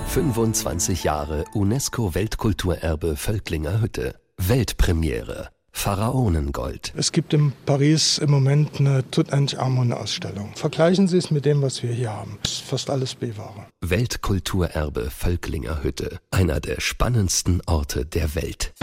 25 0.10 1.04
Jahre 1.04 1.46
UNESCO-Weltkulturerbe 1.54 3.15
Völklinger 3.15 3.82
Hütte. 3.82 4.20
Weltpremiere. 4.38 5.55
Pharaonengold. 5.75 6.94
Es 6.96 7.12
gibt 7.12 7.34
in 7.34 7.51
Paris 7.65 8.17
im 8.17 8.32
Moment 8.32 8.79
eine 8.79 9.10
Tutanchamun-Ausstellung. 9.12 10.53
Vergleichen 10.55 11.08
Sie 11.08 11.17
es 11.17 11.29
mit 11.29 11.46
dem, 11.46 11.62
was 11.62 11.84
wir 11.84 11.91
hier 11.91 12.12
haben. 12.12 12.39
Das 12.41 12.53
ist 12.53 12.62
fast 12.62 12.89
alles 12.89 13.13
B-Ware. 13.13 13.67
Weltkulturerbe 13.82 15.12
Völklinger 15.12 15.84
Hütte. 15.84 16.20
Einer 16.32 16.60
der 16.60 16.82
spannendsten 16.82 17.62
Orte 17.67 18.05
der 18.05 18.34
Welt. 18.34 18.74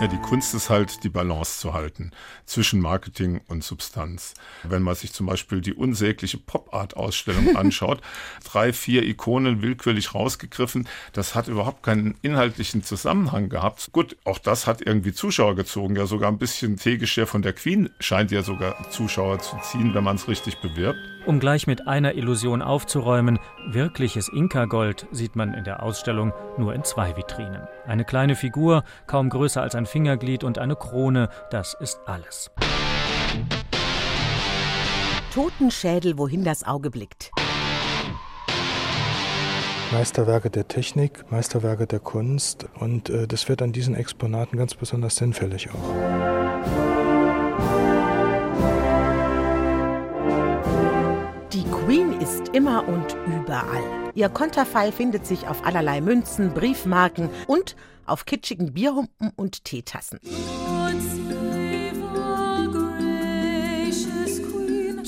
Ja, 0.00 0.06
die 0.06 0.16
Kunst 0.16 0.54
ist 0.54 0.70
halt, 0.70 1.04
die 1.04 1.10
Balance 1.10 1.60
zu 1.60 1.74
halten 1.74 2.12
zwischen 2.46 2.80
Marketing 2.80 3.42
und 3.48 3.62
Substanz. 3.62 4.32
Wenn 4.62 4.82
man 4.82 4.94
sich 4.94 5.12
zum 5.12 5.26
Beispiel 5.26 5.60
die 5.60 5.74
unsägliche 5.74 6.38
Pop-Art-Ausstellung 6.38 7.54
anschaut, 7.56 8.00
drei, 8.42 8.72
vier 8.72 9.02
Ikonen 9.02 9.60
willkürlich 9.60 10.14
rausgegriffen, 10.14 10.88
das 11.12 11.34
hat 11.34 11.48
überhaupt 11.48 11.82
keinen 11.82 12.16
inhaltlichen 12.22 12.82
Zusammenhang 12.82 13.50
gehabt. 13.50 13.90
Gut, 13.92 14.16
auch 14.24 14.38
das 14.38 14.66
hat 14.66 14.80
irgendwie 14.80 15.12
Zuschauer 15.12 15.54
gezogen. 15.54 15.96
Ja, 15.96 16.06
sogar 16.06 16.32
ein 16.32 16.38
bisschen 16.38 16.78
Teegeschirr 16.78 17.26
von 17.26 17.42
der 17.42 17.52
Queen 17.52 17.90
scheint 18.00 18.30
ja 18.30 18.42
sogar 18.42 18.88
Zuschauer 18.88 19.40
zu 19.40 19.58
ziehen, 19.58 19.92
wenn 19.92 20.04
man 20.04 20.16
es 20.16 20.28
richtig 20.28 20.62
bewirbt. 20.62 20.98
Um 21.26 21.38
gleich 21.38 21.66
mit 21.66 21.86
einer 21.86 22.14
Illusion 22.14 22.62
aufzuräumen, 22.62 23.38
wirkliches 23.66 24.28
Inka-Gold 24.28 25.06
sieht 25.12 25.36
man 25.36 25.52
in 25.52 25.64
der 25.64 25.82
Ausstellung 25.82 26.32
nur 26.56 26.74
in 26.74 26.82
zwei 26.82 27.16
Vitrinen. 27.16 27.62
Eine 27.86 28.04
kleine 28.04 28.36
Figur, 28.36 28.84
kaum 29.06 29.28
größer 29.28 29.60
als 29.60 29.74
ein 29.74 29.84
Fingerglied 29.84 30.44
und 30.44 30.58
eine 30.58 30.76
Krone, 30.76 31.28
das 31.50 31.76
ist 31.78 32.00
alles. 32.06 32.50
Totenschädel, 35.34 36.18
wohin 36.18 36.42
das 36.42 36.64
Auge 36.66 36.90
blickt. 36.90 37.30
Meisterwerke 39.92 40.50
der 40.50 40.68
Technik, 40.68 41.30
Meisterwerke 41.30 41.86
der 41.86 42.00
Kunst 42.00 42.66
und 42.78 43.10
äh, 43.10 43.26
das 43.26 43.48
wird 43.48 43.60
an 43.60 43.72
diesen 43.72 43.94
Exponaten 43.94 44.56
ganz 44.56 44.74
besonders 44.74 45.16
sinnfällig 45.16 45.68
auch. 45.70 46.89
Immer 52.52 52.88
und 52.88 53.16
überall. 53.26 54.10
Ihr 54.14 54.28
Konterfei 54.28 54.90
findet 54.90 55.24
sich 55.24 55.46
auf 55.46 55.64
allerlei 55.64 56.00
Münzen, 56.00 56.52
Briefmarken 56.52 57.30
und 57.46 57.76
auf 58.06 58.26
kitschigen 58.26 58.72
Bierhumpen 58.72 59.30
und 59.36 59.64
Teetassen. 59.64 60.18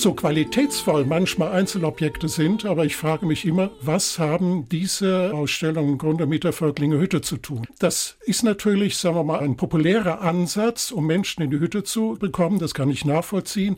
so 0.02 0.14
qualitätsvoll 0.14 1.04
manchmal 1.04 1.52
Einzelobjekte 1.52 2.28
sind, 2.28 2.64
aber 2.64 2.84
ich 2.84 2.96
frage 2.96 3.24
mich 3.24 3.46
immer, 3.46 3.70
was 3.80 4.18
haben 4.18 4.68
diese 4.68 5.32
Ausstellungen 5.32 5.92
im 5.92 5.98
Grunde 5.98 6.26
mit 6.26 6.42
der 6.42 6.52
Völklinger 6.52 6.98
Hütte 6.98 7.20
zu 7.20 7.36
tun? 7.36 7.68
Das 7.78 8.16
ist 8.26 8.42
natürlich, 8.42 8.96
sagen 8.96 9.14
wir 9.14 9.22
mal, 9.22 9.38
ein 9.38 9.56
populärer 9.56 10.20
Ansatz, 10.20 10.90
um 10.90 11.06
Menschen 11.06 11.44
in 11.44 11.52
die 11.52 11.60
Hütte 11.60 11.84
zu 11.84 12.16
bekommen, 12.18 12.58
das 12.58 12.74
kann 12.74 12.90
ich 12.90 13.04
nachvollziehen, 13.04 13.76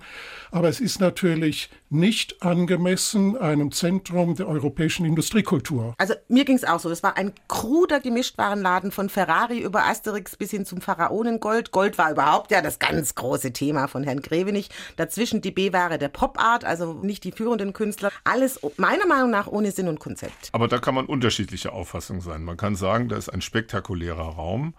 aber 0.51 0.71
es 0.71 0.81
ist 0.81 0.99
natürlich 0.99 1.69
nicht 1.95 2.43
angemessen 2.43 3.37
einem 3.37 3.73
Zentrum 3.73 4.35
der 4.37 4.49
europäischen 4.49 5.07
Industriekultur. 5.07 5.95
Also 5.97 6.15
mir 6.29 6.45
ging 6.45 6.57
es 6.57 6.65
auch 6.65 6.81
so. 6.81 6.91
Es 6.91 7.03
war 7.03 7.17
ein 7.17 7.33
kruder 7.49 8.01
Gemischtwarenladen 8.01 8.91
von 8.91 9.09
Ferrari 9.09 9.61
über 9.61 9.85
Asterix 9.85 10.37
bis 10.37 10.51
hin 10.51 10.67
zum 10.67 10.81
Pharaonengold. 10.81 11.71
Gold 11.71 11.97
war 11.97 12.11
überhaupt 12.11 12.51
ja 12.51 12.61
das 12.61 12.79
ganz 12.79 13.15
große 13.15 13.53
Thema 13.53 13.87
von 13.87 14.03
Herrn 14.03 14.21
Grevenich. 14.21 14.69
Dazwischen 14.97 15.41
die 15.41 15.53
B-Ware 15.53 15.99
der 15.99 16.09
Pop-Art, 16.09 16.65
also 16.65 16.95
nicht 16.95 17.25
die 17.25 17.33
führenden 17.33 17.73
Künstler. 17.73 18.11
Alles 18.25 18.61
meiner 18.77 19.07
Meinung 19.07 19.31
nach 19.31 19.47
ohne 19.47 19.71
Sinn 19.71 19.89
und 19.89 20.01
Konzept. 20.01 20.51
Aber 20.53 20.69
da 20.69 20.79
kann 20.79 20.95
man 20.95 21.07
unterschiedliche 21.07 21.73
Auffassungen 21.73 22.21
sein. 22.21 22.45
Man 22.45 22.57
kann 22.57 22.77
sagen, 22.77 23.09
da 23.09 23.17
ist 23.17 23.29
ein 23.29 23.41
spektakulärer 23.41 24.35
Raum 24.35 24.75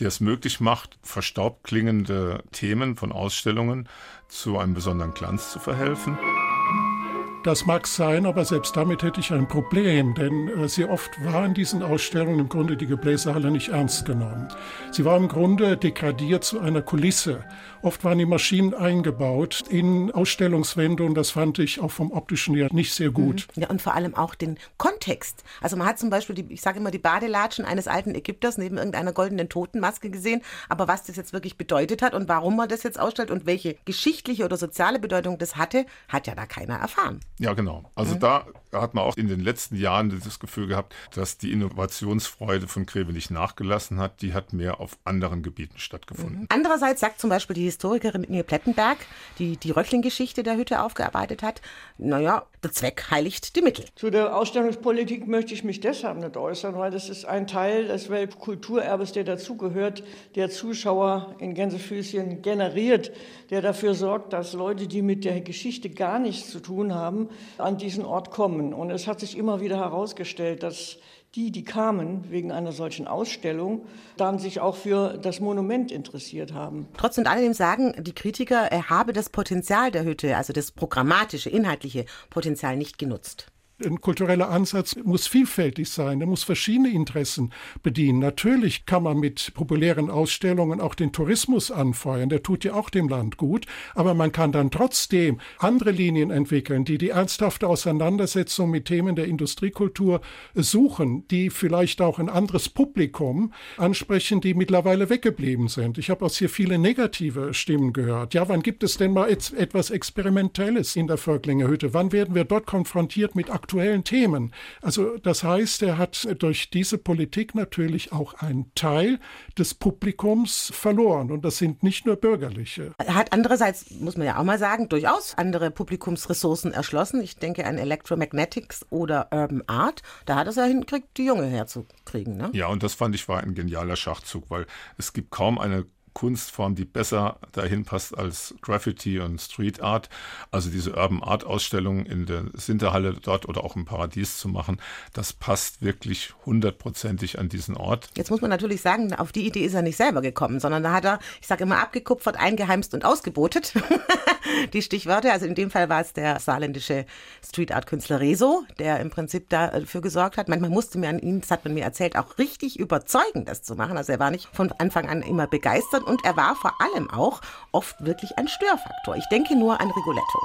der 0.00 0.08
es 0.08 0.20
möglich 0.20 0.60
macht, 0.60 0.98
verstaubt 1.02 1.64
klingende 1.64 2.42
Themen 2.52 2.96
von 2.96 3.12
Ausstellungen 3.12 3.88
zu 4.28 4.58
einem 4.58 4.74
besonderen 4.74 5.14
Glanz 5.14 5.50
zu 5.50 5.58
verhelfen. 5.58 6.18
Thank 6.68 6.92
you. 6.92 6.97
Das 7.44 7.66
mag 7.66 7.86
sein, 7.86 8.26
aber 8.26 8.44
selbst 8.44 8.76
damit 8.76 9.04
hätte 9.04 9.20
ich 9.20 9.32
ein 9.32 9.46
Problem, 9.46 10.12
denn 10.14 10.48
äh, 10.48 10.68
sehr 10.68 10.90
oft 10.90 11.10
war 11.24 11.46
in 11.46 11.54
diesen 11.54 11.84
Ausstellungen 11.84 12.40
im 12.40 12.48
Grunde 12.48 12.76
die 12.76 12.86
Gebläsehalle 12.86 13.52
nicht 13.52 13.68
ernst 13.68 14.04
genommen. 14.04 14.48
Sie 14.90 15.04
war 15.04 15.16
im 15.16 15.28
Grunde 15.28 15.76
degradiert 15.76 16.42
zu 16.42 16.58
einer 16.58 16.82
Kulisse. 16.82 17.44
Oft 17.80 18.02
waren 18.02 18.18
die 18.18 18.26
Maschinen 18.26 18.74
eingebaut 18.74 19.62
in 19.70 20.10
Ausstellungswände 20.10 21.04
und 21.04 21.14
das 21.14 21.30
fand 21.30 21.60
ich 21.60 21.80
auch 21.80 21.92
vom 21.92 22.10
optischen 22.10 22.56
her 22.56 22.68
nicht 22.72 22.92
sehr 22.92 23.10
gut. 23.10 23.46
Mhm. 23.54 23.62
Ja, 23.62 23.70
und 23.70 23.80
vor 23.80 23.94
allem 23.94 24.16
auch 24.16 24.34
den 24.34 24.58
Kontext. 24.76 25.44
Also 25.60 25.76
man 25.76 25.86
hat 25.86 26.00
zum 26.00 26.10
Beispiel, 26.10 26.34
die, 26.34 26.52
ich 26.52 26.60
sage 26.60 26.80
immer, 26.80 26.90
die 26.90 26.98
Badelatschen 26.98 27.64
eines 27.64 27.86
alten 27.86 28.16
Ägypters 28.16 28.58
neben 28.58 28.78
irgendeiner 28.78 29.12
goldenen 29.12 29.48
Totenmaske 29.48 30.10
gesehen, 30.10 30.42
aber 30.68 30.88
was 30.88 31.04
das 31.04 31.14
jetzt 31.14 31.32
wirklich 31.32 31.56
bedeutet 31.56 32.02
hat 32.02 32.14
und 32.14 32.28
warum 32.28 32.56
man 32.56 32.68
das 32.68 32.82
jetzt 32.82 32.98
ausstellt 32.98 33.30
und 33.30 33.46
welche 33.46 33.76
geschichtliche 33.84 34.44
oder 34.44 34.56
soziale 34.56 34.98
Bedeutung 34.98 35.38
das 35.38 35.54
hatte, 35.54 35.86
hat 36.08 36.26
ja 36.26 36.34
da 36.34 36.46
keiner 36.46 36.74
erfahren. 36.74 37.20
Ja, 37.38 37.54
genau. 37.54 37.90
Also 37.94 38.16
mhm. 38.16 38.20
da 38.20 38.46
hat 38.72 38.94
man 38.94 39.04
auch 39.04 39.16
in 39.16 39.28
den 39.28 39.40
letzten 39.40 39.76
Jahren 39.76 40.20
das 40.24 40.40
Gefühl 40.40 40.66
gehabt, 40.66 40.94
dass 41.14 41.38
die 41.38 41.52
Innovationsfreude 41.52 42.68
von 42.68 42.84
Greve 42.84 43.12
nicht 43.12 43.30
nachgelassen 43.30 43.98
hat. 43.98 44.20
Die 44.22 44.34
hat 44.34 44.52
mehr 44.52 44.80
auf 44.80 44.98
anderen 45.04 45.42
Gebieten 45.42 45.78
stattgefunden. 45.78 46.40
Mhm. 46.40 46.46
Andererseits 46.50 47.00
sagt 47.00 47.20
zum 47.20 47.30
Beispiel 47.30 47.54
die 47.54 47.64
Historikerin 47.64 48.24
Inge 48.24 48.44
Plettenberg, 48.44 48.98
die 49.38 49.56
die 49.56 49.70
Röchling-Geschichte 49.70 50.42
der 50.42 50.56
Hütte 50.56 50.82
aufgearbeitet 50.82 51.42
hat, 51.42 51.62
naja, 51.96 52.44
der 52.62 52.72
Zweck 52.72 53.06
heiligt 53.10 53.54
die 53.54 53.62
Mittel. 53.62 53.84
Zu 53.94 54.10
der 54.10 54.36
Ausstellungspolitik 54.36 55.28
möchte 55.28 55.54
ich 55.54 55.62
mich 55.62 55.80
deshalb 55.80 56.18
nicht 56.18 56.36
äußern, 56.36 56.76
weil 56.76 56.90
das 56.90 57.08
ist 57.08 57.24
ein 57.24 57.46
Teil 57.46 57.86
des 57.86 58.10
Weltkulturerbes, 58.10 59.12
der 59.12 59.24
dazugehört, 59.24 60.02
der 60.34 60.50
Zuschauer 60.50 61.36
in 61.38 61.54
Gänsefüßchen 61.54 62.42
generiert, 62.42 63.12
der 63.50 63.62
dafür 63.62 63.94
sorgt, 63.94 64.32
dass 64.32 64.54
Leute, 64.54 64.88
die 64.88 65.02
mit 65.02 65.24
der 65.24 65.40
Geschichte 65.40 65.88
gar 65.90 66.18
nichts 66.18 66.50
zu 66.50 66.60
tun 66.60 66.94
haben, 66.94 67.27
an 67.58 67.78
diesen 67.78 68.04
Ort 68.04 68.30
kommen. 68.30 68.72
Und 68.72 68.90
es 68.90 69.06
hat 69.06 69.20
sich 69.20 69.36
immer 69.36 69.60
wieder 69.60 69.76
herausgestellt, 69.76 70.62
dass 70.62 70.98
die, 71.34 71.50
die 71.50 71.64
kamen 71.64 72.30
wegen 72.30 72.52
einer 72.52 72.72
solchen 72.72 73.06
Ausstellung, 73.06 73.86
dann 74.16 74.38
sich 74.38 74.60
auch 74.60 74.76
für 74.76 75.18
das 75.18 75.40
Monument 75.40 75.92
interessiert 75.92 76.54
haben. 76.54 76.88
Trotz 76.96 77.18
und 77.18 77.26
alledem 77.26 77.52
sagen 77.52 77.94
die 77.98 78.14
Kritiker, 78.14 78.72
er 78.72 78.88
habe 78.88 79.12
das 79.12 79.28
Potenzial 79.28 79.90
der 79.90 80.04
Hütte, 80.04 80.36
also 80.36 80.52
das 80.52 80.72
programmatische, 80.72 81.50
inhaltliche 81.50 82.06
Potenzial 82.30 82.76
nicht 82.76 82.98
genutzt. 82.98 83.52
Ein 83.84 84.00
kultureller 84.00 84.50
Ansatz 84.50 84.96
muss 85.04 85.28
vielfältig 85.28 85.88
sein, 85.88 86.20
er 86.20 86.26
muss 86.26 86.42
verschiedene 86.42 86.90
Interessen 86.90 87.52
bedienen. 87.84 88.18
Natürlich 88.18 88.86
kann 88.86 89.04
man 89.04 89.20
mit 89.20 89.54
populären 89.54 90.10
Ausstellungen 90.10 90.80
auch 90.80 90.96
den 90.96 91.12
Tourismus 91.12 91.70
anfeuern, 91.70 92.28
der 92.28 92.42
tut 92.42 92.64
ja 92.64 92.74
auch 92.74 92.90
dem 92.90 93.08
Land 93.08 93.36
gut, 93.36 93.66
aber 93.94 94.14
man 94.14 94.32
kann 94.32 94.50
dann 94.50 94.72
trotzdem 94.72 95.38
andere 95.58 95.92
Linien 95.92 96.32
entwickeln, 96.32 96.84
die 96.84 96.98
die 96.98 97.10
ernsthafte 97.10 97.68
Auseinandersetzung 97.68 98.68
mit 98.68 98.86
Themen 98.86 99.14
der 99.14 99.26
Industriekultur 99.26 100.22
suchen, 100.56 101.28
die 101.28 101.48
vielleicht 101.48 102.00
auch 102.00 102.18
ein 102.18 102.28
anderes 102.28 102.68
Publikum 102.68 103.52
ansprechen, 103.76 104.40
die 104.40 104.54
mittlerweile 104.54 105.08
weggeblieben 105.08 105.68
sind. 105.68 105.98
Ich 105.98 106.10
habe 106.10 106.24
aus 106.24 106.36
hier 106.36 106.48
viele 106.48 106.78
negative 106.78 107.54
Stimmen 107.54 107.92
gehört. 107.92 108.34
Ja, 108.34 108.48
wann 108.48 108.62
gibt 108.62 108.82
es 108.82 108.96
denn 108.96 109.12
mal 109.12 109.30
etwas 109.30 109.90
Experimentelles 109.90 110.96
in 110.96 111.06
der 111.06 111.16
Völklinger 111.16 111.68
Hütte? 111.68 111.94
Wann 111.94 112.10
werden 112.10 112.34
wir 112.34 112.42
dort 112.42 112.66
konfrontiert 112.66 113.36
mit 113.36 113.50
aktuellen 113.50 113.67
Themen? 113.68 114.52
Also 114.82 115.16
das 115.18 115.44
heißt, 115.44 115.82
er 115.82 115.98
hat 115.98 116.26
durch 116.38 116.70
diese 116.70 116.98
Politik 116.98 117.54
natürlich 117.54 118.12
auch 118.12 118.34
einen 118.34 118.72
Teil 118.74 119.20
des 119.56 119.74
Publikums 119.74 120.72
verloren. 120.74 121.30
Und 121.30 121.44
das 121.44 121.58
sind 121.58 121.82
nicht 121.82 122.06
nur 122.06 122.16
Bürgerliche. 122.16 122.92
Er 122.98 123.14
hat 123.14 123.32
andererseits, 123.32 123.90
muss 123.90 124.16
man 124.16 124.26
ja 124.26 124.38
auch 124.38 124.44
mal 124.44 124.58
sagen, 124.58 124.88
durchaus 124.88 125.36
andere 125.36 125.70
Publikumsressourcen 125.70 126.72
erschlossen. 126.72 127.22
Ich 127.22 127.36
denke 127.36 127.66
an 127.66 127.78
Electromagnetics 127.78 128.86
oder 128.90 129.28
Urban 129.32 129.62
Art. 129.66 130.02
Da 130.26 130.36
hat 130.36 130.46
er 130.46 130.50
es 130.50 130.56
ja 130.56 130.64
hingekriegt, 130.64 131.16
die 131.16 131.26
Junge 131.26 131.46
herzukriegen. 131.46 132.36
Ne? 132.36 132.50
Ja, 132.52 132.68
und 132.68 132.82
das 132.82 132.94
fand 132.94 133.14
ich 133.14 133.28
war 133.28 133.40
ein 133.40 133.54
genialer 133.54 133.96
Schachzug, 133.96 134.50
weil 134.50 134.66
es 134.96 135.12
gibt 135.12 135.30
kaum 135.30 135.58
eine 135.58 135.86
Kunstform, 136.18 136.74
die 136.74 136.84
besser 136.84 137.38
dahin 137.52 137.84
passt 137.84 138.18
als 138.18 138.52
Graffiti 138.60 139.20
und 139.20 139.40
Street 139.40 139.80
Art. 139.80 140.08
Also 140.50 140.68
diese 140.68 140.96
Urban 140.96 141.22
Art 141.22 141.44
Ausstellung 141.44 142.04
in 142.06 142.26
der 142.26 142.46
Sinterhalle 142.54 143.14
dort 143.22 143.48
oder 143.48 143.62
auch 143.62 143.76
im 143.76 143.84
Paradies 143.84 144.36
zu 144.36 144.48
machen, 144.48 144.80
das 145.12 145.32
passt 145.32 145.80
wirklich 145.80 146.32
hundertprozentig 146.44 147.38
an 147.38 147.48
diesen 147.48 147.76
Ort. 147.76 148.10
Jetzt 148.16 148.32
muss 148.32 148.40
man 148.40 148.50
natürlich 148.50 148.80
sagen, 148.80 149.14
auf 149.14 149.30
die 149.30 149.46
Idee 149.46 149.64
ist 149.64 149.74
er 149.74 149.82
nicht 149.82 149.96
selber 149.96 150.20
gekommen, 150.20 150.58
sondern 150.58 150.82
da 150.82 150.92
hat 150.92 151.04
er, 151.04 151.20
ich 151.40 151.46
sage 151.46 151.62
immer, 151.62 151.78
abgekupfert, 151.78 152.36
eingeheimst 152.36 152.94
und 152.94 153.04
ausgebotet. 153.04 153.74
die 154.72 154.82
Stichwörter. 154.82 155.32
Also 155.32 155.46
in 155.46 155.54
dem 155.54 155.70
Fall 155.70 155.88
war 155.88 156.00
es 156.00 156.14
der 156.14 156.40
saarländische 156.40 157.06
Street 157.46 157.70
Art 157.70 157.86
Künstler 157.86 158.18
Rezo, 158.18 158.64
der 158.80 158.98
im 158.98 159.10
Prinzip 159.10 159.48
dafür 159.50 160.00
gesorgt 160.00 160.36
hat. 160.36 160.48
Manchmal 160.48 160.70
musste 160.70 160.98
mir 160.98 161.08
an 161.08 161.18
ihn, 161.18 161.40
das 161.40 161.50
hat 161.52 161.64
man 161.64 161.74
mir 161.74 161.84
erzählt, 161.84 162.16
auch 162.16 162.38
richtig 162.38 162.78
überzeugen, 162.78 163.44
das 163.44 163.62
zu 163.62 163.76
machen. 163.76 163.96
Also 163.96 164.12
er 164.12 164.18
war 164.18 164.32
nicht 164.32 164.48
von 164.52 164.72
Anfang 164.78 165.08
an 165.08 165.22
immer 165.22 165.46
begeistert 165.46 166.07
und 166.08 166.24
er 166.24 166.36
war 166.36 166.56
vor 166.56 166.72
allem 166.80 167.10
auch 167.10 167.40
oft 167.72 168.04
wirklich 168.04 168.36
ein 168.38 168.48
Störfaktor. 168.48 169.16
Ich 169.16 169.26
denke 169.30 169.56
nur 169.56 169.80
an 169.80 169.90
Rigoletto. 169.90 170.40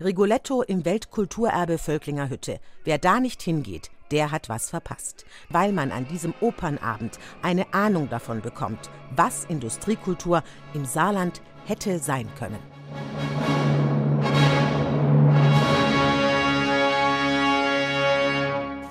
Rigoletto 0.00 0.62
im 0.62 0.84
Weltkulturerbe 0.84 1.78
Völklinger 1.78 2.28
Hütte. 2.28 2.60
Wer 2.82 2.98
da 2.98 3.20
nicht 3.20 3.40
hingeht, 3.40 3.90
der 4.10 4.32
hat 4.32 4.48
was 4.48 4.68
verpasst, 4.68 5.24
weil 5.48 5.72
man 5.72 5.92
an 5.92 6.06
diesem 6.08 6.34
Opernabend 6.40 7.18
eine 7.42 7.72
Ahnung 7.72 8.10
davon 8.10 8.42
bekommt, 8.42 8.90
was 9.16 9.44
Industriekultur 9.46 10.42
im 10.74 10.84
Saarland 10.84 11.40
hätte 11.64 11.98
sein 12.00 12.28
können. 12.38 13.53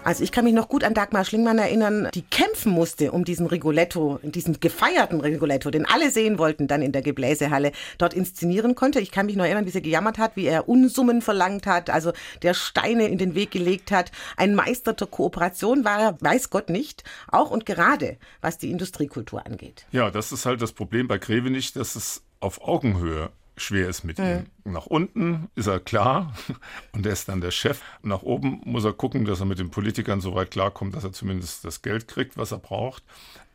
Also 0.04 0.24
ich 0.24 0.34
kann 0.34 0.44
mich 0.44 0.54
noch 0.54 0.68
gut 0.68 0.84
an 0.84 0.94
Dagmar 0.94 1.24
Schlingmann 1.24 1.58
erinnern, 1.58 2.10
die 2.14 2.24
kämpfen 2.24 2.74
musste 2.74 3.14
um 3.14 3.24
diesen 3.24 3.48
Rigoletto, 3.48 4.20
diesen 4.22 4.60
gefeierten 4.60 5.22
Rigoletto, 5.22 5.72
den 5.72 5.86
alle 5.86 6.12
sehen 6.12 6.38
wollten, 6.38 6.68
dann 6.68 6.82
in 6.82 6.92
der 6.92 7.02
Gebläsehalle 7.02 7.72
dort 7.98 8.14
inszenieren 8.14 8.76
konnte. 8.76 9.00
Ich 9.00 9.12
kann 9.12 9.28
mich 9.28 9.38
noch 9.38 9.46
erinnern, 9.46 9.66
wie 9.66 9.70
sie 9.70 9.82
gejammert 9.82 10.18
hat, 10.18 10.36
wie 10.36 10.46
er 10.46 10.68
Unsummen 10.68 11.22
verlangt 11.22 11.66
hat, 11.68 11.90
also 11.90 12.12
der 12.42 12.54
Steine 12.54 13.08
in 13.08 13.18
den 13.18 13.34
Weg 13.34 13.52
gelegt 13.52 13.92
hat. 13.92 14.12
Ein 14.36 14.56
Meister 14.56 14.94
der 14.94 15.08
Kooperation 15.08 15.86
war 15.86 16.00
er, 16.00 16.18
weiß 16.20 16.50
Gott 16.50 16.70
nicht, 16.70 17.04
auch 17.30 17.50
und 17.50 17.66
gerade 17.66 18.18
was 18.42 18.58
die 18.58 18.72
Industriekultur 18.72 19.46
angeht. 19.46 19.86
Ja, 19.92 20.12
das 20.12 20.34
ist 20.34 20.46
halt 20.46 20.62
das 20.62 20.74
Problem 20.74 21.08
bei 21.08 21.18
Grevenich, 21.18 21.72
dass 21.72 21.96
es 21.96 22.24
auf 22.42 22.62
Augenhöhe 22.62 23.32
schwer 23.58 23.90
ist 23.90 24.04
mit 24.04 24.20
mhm. 24.20 24.46
ihm. 24.66 24.74
Nach 24.74 24.86
unten 24.86 25.50
ist 25.56 25.68
er 25.68 25.80
klar 25.80 26.34
und 26.92 27.06
er 27.06 27.14
ist 27.14 27.30
dann 27.30 27.42
der 27.42 27.52
Chef. 27.52 27.82
nach 28.02 28.24
oben 28.24 28.62
muss 28.66 28.86
er 28.86 28.94
gucken, 28.94 29.26
dass 29.26 29.40
er 29.40 29.46
mit 29.46 29.60
den 29.60 29.70
Politikern 29.70 30.22
so 30.22 30.36
weit 30.36 30.52
klarkommt, 30.52 30.96
dass 30.96 31.04
er 31.04 31.14
zumindest 31.14 31.66
das 31.66 31.82
Geld 31.82 32.08
kriegt, 32.08 32.38
was 32.38 32.52
er 32.52 32.60
braucht. 32.60 33.04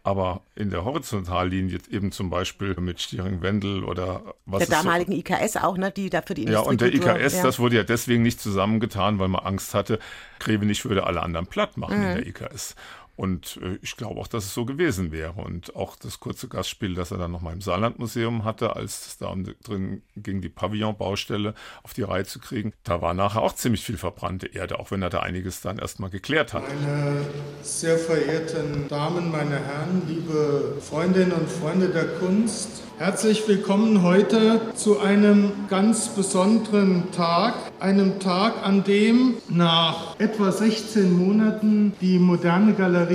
Aber 0.05 0.41
in 0.55 0.71
der 0.71 0.85
Horizontallinie 0.85 1.81
eben 1.91 2.13
zum 2.13 2.31
Beispiel 2.31 2.75
mit 2.81 3.01
Stiering-Wendel 3.01 3.85
oder 3.85 4.35
was. 4.47 4.67
Der 4.67 4.79
damaligen 4.79 5.13
so, 5.13 5.19
IKS 5.19 5.57
auch, 5.57 5.77
ne, 5.77 5.91
die 5.91 6.09
dafür 6.09 6.35
die 6.35 6.45
Ja, 6.45 6.61
und 6.61 6.81
der 6.81 6.95
IKS, 6.95 7.35
ja. 7.35 7.43
das 7.43 7.59
wurde 7.59 7.77
ja 7.77 7.83
deswegen 7.83 8.23
nicht 8.23 8.41
zusammengetan, 8.41 9.19
weil 9.19 9.29
man 9.29 9.45
Angst 9.45 9.75
hatte, 9.75 9.99
Grevenich 10.39 10.85
würde 10.87 11.05
alle 11.05 11.23
anderen 11.23 11.47
platt 11.47 11.77
machen 11.77 11.99
mhm. 11.99 12.05
in 12.05 12.15
der 12.15 12.27
IKS. 12.27 12.75
Und 13.19 13.59
äh, 13.65 13.81
ich 13.83 13.97
glaube 13.97 14.21
auch, 14.21 14.29
dass 14.29 14.45
es 14.45 14.55
so 14.55 14.65
gewesen 14.65 15.11
wäre. 15.11 15.33
Und 15.33 15.75
auch 15.75 15.97
das 15.97 16.21
kurze 16.21 16.47
Gastspiel, 16.47 16.95
das 16.95 17.11
er 17.11 17.19
dann 17.19 17.33
nochmal 17.33 17.53
im 17.53 17.61
Saarlandmuseum 17.61 18.45
hatte, 18.45 18.77
als 18.77 19.09
es 19.09 19.19
da 19.19 19.35
drin 19.65 20.03
ging, 20.15 20.41
die 20.41 20.49
Pavillonbaustelle 20.49 21.55
auf 21.83 21.95
die 21.95 22.03
Reihe 22.03 22.25
zu 22.25 22.39
kriegen, 22.39 22.73
da 22.85 23.03
war 23.03 23.15
nachher 23.15 23.43
auch 23.43 23.57
ziemlich 23.57 23.85
viel 23.85 23.97
verbrannte 23.97 24.47
Erde, 24.47 24.79
auch 24.79 24.93
wenn 24.93 25.03
er 25.03 25.11
da 25.11 25.19
einiges 25.19 25.61
dann 25.61 25.79
erstmal 25.79 26.11
geklärt 26.11 26.55
hat. 26.55 26.63
Meine 26.63 27.27
sehr 27.63 27.99
verehrten 27.99 28.87
Damen, 28.87 29.33
meine 29.33 29.57
Herren, 29.57 30.03
liebe 30.07 30.77
Freundinnen 30.81 31.33
und 31.33 31.51
Freunde 31.51 31.89
der 31.89 32.07
Kunst, 32.21 32.85
Herzlich 32.99 33.47
willkommen 33.47 34.03
heute 34.03 34.61
zu 34.75 34.99
einem 34.99 35.53
ganz 35.71 36.09
besonderen 36.09 37.13
Tag, 37.13 37.55
einem 37.79 38.19
Tag, 38.19 38.55
an 38.65 38.83
dem 38.83 39.37
nach 39.49 40.19
etwa 40.19 40.51
16 40.51 41.17
Monaten 41.17 41.93
die 42.01 42.19
moderne 42.19 42.75
Galerie 42.75 43.08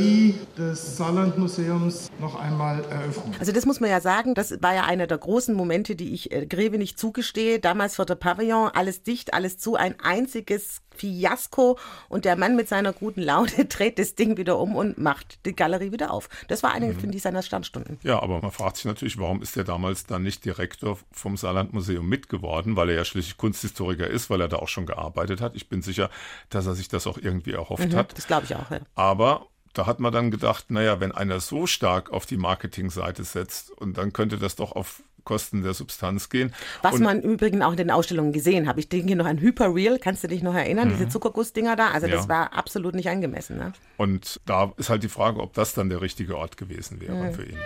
des 0.57 0.97
Saarlandmuseums 0.97 2.11
noch 2.19 2.35
einmal 2.35 2.83
eröffnet. 2.85 3.35
Also 3.39 3.51
das 3.51 3.65
muss 3.65 3.79
man 3.79 3.89
ja 3.89 4.01
sagen, 4.01 4.33
das 4.33 4.61
war 4.61 4.73
ja 4.73 4.83
einer 4.83 5.07
der 5.07 5.17
großen 5.17 5.55
Momente, 5.55 5.95
die 5.95 6.13
ich 6.13 6.31
äh, 6.31 6.45
Greve 6.45 6.77
nicht 6.77 6.99
zugestehe. 6.99 7.59
Damals 7.59 7.95
vor 7.95 8.05
der 8.05 8.15
Pavillon, 8.15 8.69
alles 8.73 9.03
dicht, 9.03 9.33
alles 9.33 9.57
zu, 9.57 9.75
ein 9.75 9.99
einziges 9.99 10.81
Fiasko 10.95 11.77
und 12.09 12.25
der 12.25 12.35
Mann 12.35 12.55
mit 12.55 12.69
seiner 12.69 12.93
guten 12.93 13.21
Laune 13.21 13.65
dreht 13.69 13.99
das 13.99 14.15
Ding 14.15 14.37
wieder 14.37 14.59
um 14.59 14.75
und 14.75 14.97
macht 14.97 15.45
die 15.45 15.55
Galerie 15.55 15.91
wieder 15.91 16.11
auf. 16.11 16.29
Das 16.47 16.63
war 16.63 16.71
eine, 16.71 16.87
mhm. 16.87 16.99
finde 16.99 17.17
ich, 17.17 17.23
seiner 17.23 17.41
Standstunden. 17.41 17.99
Ja, 18.03 18.21
aber 18.21 18.41
man 18.41 18.51
fragt 18.51 18.77
sich 18.77 18.85
natürlich, 18.85 19.17
warum 19.17 19.41
ist 19.41 19.55
der 19.55 19.63
damals 19.63 20.05
dann 20.05 20.23
nicht 20.23 20.45
Direktor 20.45 20.97
vom 21.11 21.37
Saarlandmuseum 21.37 22.07
mitgeworden, 22.07 22.75
weil 22.75 22.89
er 22.89 22.95
ja 22.95 23.05
schließlich 23.05 23.37
Kunsthistoriker 23.37 24.07
ist, 24.07 24.29
weil 24.29 24.41
er 24.41 24.47
da 24.47 24.57
auch 24.57 24.67
schon 24.67 24.85
gearbeitet 24.85 25.41
hat. 25.41 25.55
Ich 25.55 25.69
bin 25.69 25.81
sicher, 25.81 26.09
dass 26.49 26.65
er 26.65 26.75
sich 26.75 26.87
das 26.87 27.07
auch 27.07 27.17
irgendwie 27.17 27.53
erhofft 27.53 27.91
mhm, 27.91 27.95
hat. 27.95 28.17
Das 28.17 28.27
glaube 28.27 28.45
ich 28.45 28.55
auch, 28.55 28.69
ja. 28.71 28.79
Aber 28.95 29.47
da 29.73 29.87
hat 29.87 29.99
man 29.99 30.13
dann 30.13 30.31
gedacht, 30.31 30.69
naja, 30.69 30.99
wenn 30.99 31.11
einer 31.11 31.39
so 31.39 31.65
stark 31.65 32.11
auf 32.11 32.25
die 32.25 32.37
Marketingseite 32.37 33.23
setzt 33.23 33.71
und 33.71 33.97
dann 33.97 34.13
könnte 34.13 34.37
das 34.37 34.55
doch 34.55 34.71
auf 34.71 35.03
Kosten 35.23 35.63
der 35.63 35.73
Substanz 35.73 36.29
gehen. 36.29 36.53
Was 36.81 36.95
und 36.95 37.03
man 37.03 37.21
übrigens 37.21 37.61
auch 37.63 37.71
in 37.71 37.77
den 37.77 37.91
Ausstellungen 37.91 38.33
gesehen 38.33 38.67
hat. 38.67 38.77
Ich 38.77 38.89
denke 38.89 39.15
noch 39.15 39.25
an 39.25 39.39
Hyperreal, 39.39 39.97
kannst 39.97 40.23
du 40.23 40.27
dich 40.27 40.43
noch 40.43 40.53
erinnern? 40.53 40.89
Mhm. 40.89 40.93
Diese 40.93 41.07
Zuckergussdinger 41.07 41.75
da? 41.75 41.91
Also 41.91 42.07
ja. 42.07 42.15
das 42.15 42.27
war 42.27 42.53
absolut 42.53 42.93
nicht 42.93 43.09
angemessen. 43.09 43.57
Ne? 43.57 43.73
Und 43.97 44.41
da 44.45 44.73
ist 44.77 44.89
halt 44.89 45.01
die 45.01 45.09
Frage, 45.09 45.39
ob 45.39 45.53
das 45.53 45.73
dann 45.73 45.89
der 45.89 46.01
richtige 46.01 46.37
Ort 46.37 46.57
gewesen 46.57 46.99
wäre 46.99 47.15
mhm. 47.15 47.33
für 47.33 47.45
ihn. 47.45 47.57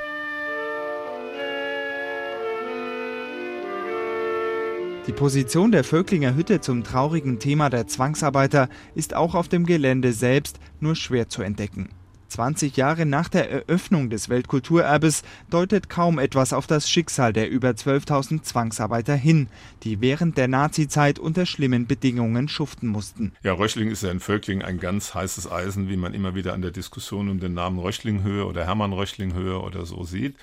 Die 5.07 5.13
Position 5.13 5.71
der 5.71 5.85
Völklinger 5.85 6.35
Hütte 6.35 6.59
zum 6.59 6.83
traurigen 6.83 7.39
Thema 7.39 7.69
der 7.69 7.87
Zwangsarbeiter 7.87 8.67
ist 8.93 9.13
auch 9.13 9.35
auf 9.35 9.47
dem 9.47 9.65
Gelände 9.65 10.11
selbst 10.11 10.59
nur 10.81 10.95
schwer 10.95 11.29
zu 11.29 11.41
entdecken. 11.41 11.89
20 12.27 12.77
Jahre 12.77 13.05
nach 13.05 13.29
der 13.29 13.49
Eröffnung 13.49 14.09
des 14.09 14.29
Weltkulturerbes 14.29 15.23
deutet 15.49 15.89
kaum 15.89 16.19
etwas 16.19 16.53
auf 16.53 16.67
das 16.67 16.89
Schicksal 16.89 17.33
der 17.33 17.49
über 17.49 17.69
12.000 17.69 18.43
Zwangsarbeiter 18.43 19.15
hin, 19.15 19.47
die 19.83 20.01
während 20.01 20.37
der 20.37 20.47
Nazizeit 20.47 21.19
unter 21.19 21.45
schlimmen 21.45 21.87
Bedingungen 21.87 22.47
schuften 22.47 22.87
mussten. 22.87 23.33
Ja, 23.43 23.53
Röchling 23.53 23.89
ist 23.89 24.03
ja 24.03 24.11
in 24.11 24.19
Völkling 24.19 24.61
ein 24.61 24.79
ganz 24.79 25.13
heißes 25.13 25.51
Eisen, 25.51 25.89
wie 25.89 25.97
man 25.97 26.13
immer 26.13 26.35
wieder 26.35 26.53
an 26.53 26.61
der 26.61 26.71
Diskussion 26.71 27.29
um 27.29 27.39
den 27.39 27.53
Namen 27.53 27.79
Röchlinghöhe 27.79 28.45
oder 28.45 28.65
Hermann 28.65 28.93
Röchlinghöhe 28.93 29.59
oder 29.59 29.85
so 29.85 30.03
sieht. 30.03 30.35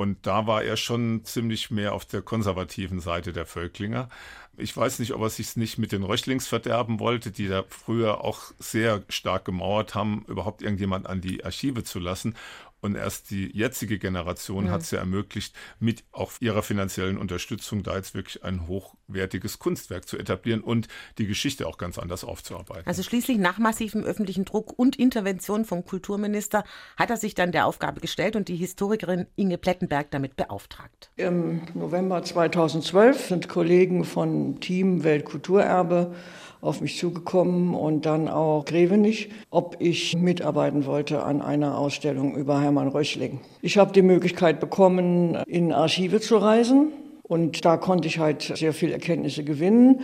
Und 0.00 0.26
da 0.26 0.46
war 0.46 0.62
er 0.62 0.78
schon 0.78 1.26
ziemlich 1.26 1.70
mehr 1.70 1.92
auf 1.92 2.06
der 2.06 2.22
konservativen 2.22 3.00
Seite 3.00 3.34
der 3.34 3.44
Völklinger. 3.44 4.08
Ich 4.56 4.74
weiß 4.74 4.98
nicht, 4.98 5.12
ob 5.12 5.20
er 5.20 5.28
sich 5.28 5.56
nicht 5.56 5.76
mit 5.76 5.92
den 5.92 6.04
Röchlings 6.04 6.48
verderben 6.48 7.00
wollte, 7.00 7.30
die 7.30 7.48
da 7.48 7.64
früher 7.68 8.24
auch 8.24 8.44
sehr 8.58 9.02
stark 9.10 9.44
gemauert 9.44 9.94
haben, 9.94 10.24
überhaupt 10.26 10.62
irgendjemand 10.62 11.06
an 11.06 11.20
die 11.20 11.44
Archive 11.44 11.84
zu 11.84 11.98
lassen. 11.98 12.34
Und 12.80 12.94
erst 12.94 13.30
die 13.30 13.54
jetzige 13.56 13.98
Generation 13.98 14.64
mhm. 14.64 14.70
hat 14.70 14.82
es 14.82 14.90
ja 14.90 14.98
ermöglicht, 15.00 15.54
mit 15.78 16.04
auch 16.12 16.32
ihrer 16.40 16.62
finanziellen 16.62 17.18
Unterstützung 17.18 17.82
da 17.82 17.96
jetzt 17.96 18.14
wirklich 18.14 18.42
ein 18.44 18.66
hochwertiges 18.66 19.58
Kunstwerk 19.58 20.08
zu 20.08 20.18
etablieren 20.18 20.60
und 20.60 20.88
die 21.18 21.26
Geschichte 21.26 21.66
auch 21.66 21.78
ganz 21.78 21.98
anders 21.98 22.24
aufzuarbeiten. 22.24 22.86
Also 22.86 23.02
schließlich 23.02 23.38
nach 23.38 23.58
massivem 23.58 24.02
öffentlichen 24.02 24.44
Druck 24.44 24.78
und 24.78 24.96
Intervention 24.96 25.64
vom 25.64 25.84
Kulturminister 25.84 26.64
hat 26.96 27.10
er 27.10 27.16
sich 27.16 27.34
dann 27.34 27.52
der 27.52 27.66
Aufgabe 27.66 28.00
gestellt 28.00 28.36
und 28.36 28.48
die 28.48 28.56
Historikerin 28.56 29.26
Inge 29.36 29.58
Plettenberg 29.58 30.10
damit 30.10 30.36
beauftragt. 30.36 31.10
Im 31.16 31.62
November 31.74 32.22
2012 32.22 33.28
sind 33.28 33.48
Kollegen 33.48 34.04
von 34.04 34.60
Team 34.60 35.04
Weltkulturerbe 35.04 36.14
auf 36.60 36.80
mich 36.80 36.98
zugekommen 36.98 37.74
und 37.74 38.06
dann 38.06 38.28
auch 38.28 38.64
Grevenich, 38.64 39.30
ob 39.50 39.76
ich 39.78 40.16
mitarbeiten 40.16 40.86
wollte 40.86 41.22
an 41.22 41.40
einer 41.42 41.78
Ausstellung 41.78 42.36
über 42.36 42.60
Hermann 42.60 42.88
Röchling. 42.88 43.40
Ich 43.62 43.78
habe 43.78 43.92
die 43.92 44.02
Möglichkeit 44.02 44.60
bekommen, 44.60 45.36
in 45.46 45.72
Archive 45.72 46.20
zu 46.20 46.36
reisen. 46.36 46.92
Und 47.22 47.64
da 47.64 47.76
konnte 47.76 48.08
ich 48.08 48.18
halt 48.18 48.42
sehr 48.56 48.72
viel 48.72 48.90
Erkenntnisse 48.90 49.44
gewinnen 49.44 50.00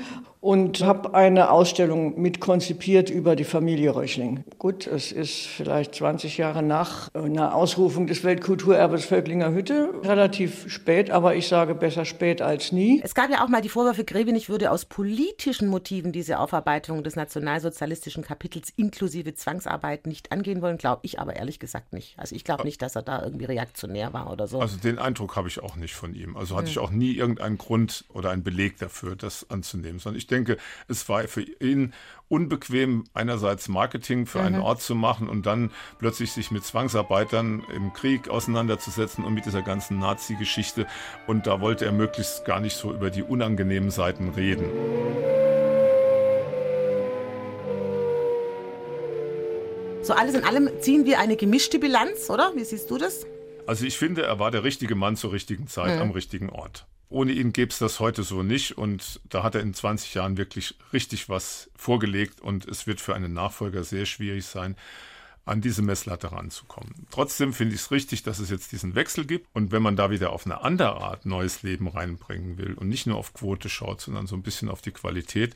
und 0.46 0.84
habe 0.84 1.12
eine 1.12 1.50
Ausstellung 1.50 2.20
mitkonzipiert 2.20 3.10
über 3.10 3.34
die 3.34 3.42
Familie 3.42 3.96
Röchling. 3.96 4.44
Gut, 4.60 4.86
es 4.86 5.10
ist 5.10 5.44
vielleicht 5.46 5.96
20 5.96 6.38
Jahre 6.38 6.62
nach 6.62 7.12
einer 7.14 7.52
Ausrufung 7.52 8.06
des 8.06 8.22
Weltkulturerbes 8.22 9.06
Völklinger 9.06 9.50
Hütte, 9.50 9.90
relativ 10.04 10.70
spät, 10.70 11.10
aber 11.10 11.34
ich 11.34 11.48
sage 11.48 11.74
besser 11.74 12.04
spät 12.04 12.42
als 12.42 12.70
nie. 12.70 13.00
Es 13.02 13.16
gab 13.16 13.28
ja 13.28 13.42
auch 13.42 13.48
mal 13.48 13.60
die 13.60 13.68
Vorwürfe, 13.68 14.04
Grevenich 14.04 14.48
würde 14.48 14.70
aus 14.70 14.84
politischen 14.84 15.66
Motiven 15.66 16.12
diese 16.12 16.38
Aufarbeitung 16.38 17.02
des 17.02 17.16
nationalsozialistischen 17.16 18.22
Kapitels 18.22 18.72
inklusive 18.76 19.34
Zwangsarbeit 19.34 20.06
nicht 20.06 20.30
angehen 20.30 20.62
wollen, 20.62 20.78
glaube 20.78 21.00
ich 21.02 21.18
aber 21.18 21.34
ehrlich 21.34 21.58
gesagt 21.58 21.92
nicht. 21.92 22.16
Also 22.16 22.36
ich 22.36 22.44
glaube 22.44 22.62
nicht, 22.62 22.80
dass 22.82 22.94
er 22.94 23.02
da 23.02 23.20
irgendwie 23.20 23.46
reaktionär 23.46 24.12
war 24.12 24.30
oder 24.30 24.46
so. 24.46 24.60
Also 24.60 24.76
den 24.76 25.00
Eindruck 25.00 25.34
habe 25.34 25.48
ich 25.48 25.60
auch 25.60 25.74
nicht 25.74 25.94
von 25.94 26.14
ihm. 26.14 26.36
Also 26.36 26.54
hatte 26.54 26.66
hm. 26.66 26.70
ich 26.70 26.78
auch 26.78 26.92
nie 26.92 27.14
irgendeinen 27.14 27.58
Grund 27.58 28.04
oder 28.14 28.30
einen 28.30 28.44
Beleg 28.44 28.78
dafür, 28.78 29.16
das 29.16 29.50
anzunehmen, 29.50 29.98
sondern 29.98 30.18
ich 30.18 30.28
denke, 30.28 30.35
denke, 30.36 30.56
es 30.88 31.08
war 31.08 31.26
für 31.28 31.42
ihn 31.42 31.92
unbequem, 32.28 33.04
einerseits 33.14 33.68
Marketing 33.68 34.26
für 34.26 34.40
mhm. 34.40 34.46
einen 34.46 34.60
Ort 34.60 34.82
zu 34.82 34.94
machen 34.94 35.28
und 35.28 35.46
dann 35.46 35.70
plötzlich 35.98 36.32
sich 36.32 36.50
mit 36.50 36.64
Zwangsarbeitern 36.64 37.62
im 37.74 37.92
Krieg 37.92 38.28
auseinanderzusetzen 38.28 39.24
und 39.24 39.34
mit 39.34 39.46
dieser 39.46 39.62
ganzen 39.62 39.98
Nazi-Geschichte. 39.98 40.86
Und 41.26 41.46
da 41.46 41.60
wollte 41.60 41.84
er 41.84 41.92
möglichst 41.92 42.44
gar 42.44 42.60
nicht 42.60 42.76
so 42.76 42.92
über 42.92 43.10
die 43.10 43.22
unangenehmen 43.22 43.90
Seiten 43.90 44.30
reden. 44.30 44.66
So 50.02 50.12
alles 50.12 50.34
in 50.34 50.44
allem 50.44 50.70
ziehen 50.80 51.04
wir 51.04 51.18
eine 51.18 51.36
gemischte 51.36 51.80
Bilanz, 51.80 52.30
oder? 52.30 52.52
Wie 52.54 52.62
siehst 52.64 52.90
du 52.90 52.98
das? 52.98 53.26
Also 53.66 53.84
ich 53.84 53.98
finde, 53.98 54.22
er 54.22 54.38
war 54.38 54.52
der 54.52 54.62
richtige 54.62 54.94
Mann 54.94 55.16
zur 55.16 55.32
richtigen 55.32 55.66
Zeit 55.66 55.96
mhm. 55.96 56.02
am 56.02 56.10
richtigen 56.12 56.50
Ort. 56.50 56.86
Ohne 57.08 57.32
ihn 57.32 57.52
gäbe 57.52 57.70
es 57.70 57.78
das 57.78 58.00
heute 58.00 58.22
so 58.22 58.42
nicht. 58.42 58.76
Und 58.76 59.20
da 59.28 59.42
hat 59.42 59.54
er 59.54 59.60
in 59.60 59.74
20 59.74 60.14
Jahren 60.14 60.36
wirklich 60.36 60.74
richtig 60.92 61.28
was 61.28 61.70
vorgelegt. 61.76 62.40
Und 62.40 62.66
es 62.66 62.86
wird 62.86 63.00
für 63.00 63.14
einen 63.14 63.32
Nachfolger 63.32 63.84
sehr 63.84 64.06
schwierig 64.06 64.46
sein, 64.46 64.76
an 65.44 65.60
diese 65.60 65.80
Messlatte 65.80 66.32
ranzukommen. 66.32 67.06
Trotzdem 67.10 67.52
finde 67.52 67.76
ich 67.76 67.82
es 67.82 67.90
richtig, 67.92 68.24
dass 68.24 68.40
es 68.40 68.50
jetzt 68.50 68.72
diesen 68.72 68.96
Wechsel 68.96 69.24
gibt. 69.24 69.46
Und 69.54 69.70
wenn 69.70 69.82
man 69.82 69.94
da 69.94 70.10
wieder 70.10 70.32
auf 70.32 70.44
eine 70.44 70.62
andere 70.62 70.96
Art 70.96 71.24
neues 71.24 71.62
Leben 71.62 71.86
reinbringen 71.86 72.58
will 72.58 72.74
und 72.74 72.88
nicht 72.88 73.06
nur 73.06 73.16
auf 73.16 73.32
Quote 73.32 73.68
schaut, 73.68 74.00
sondern 74.00 74.26
so 74.26 74.34
ein 74.34 74.42
bisschen 74.42 74.68
auf 74.68 74.82
die 74.82 74.90
Qualität, 74.90 75.54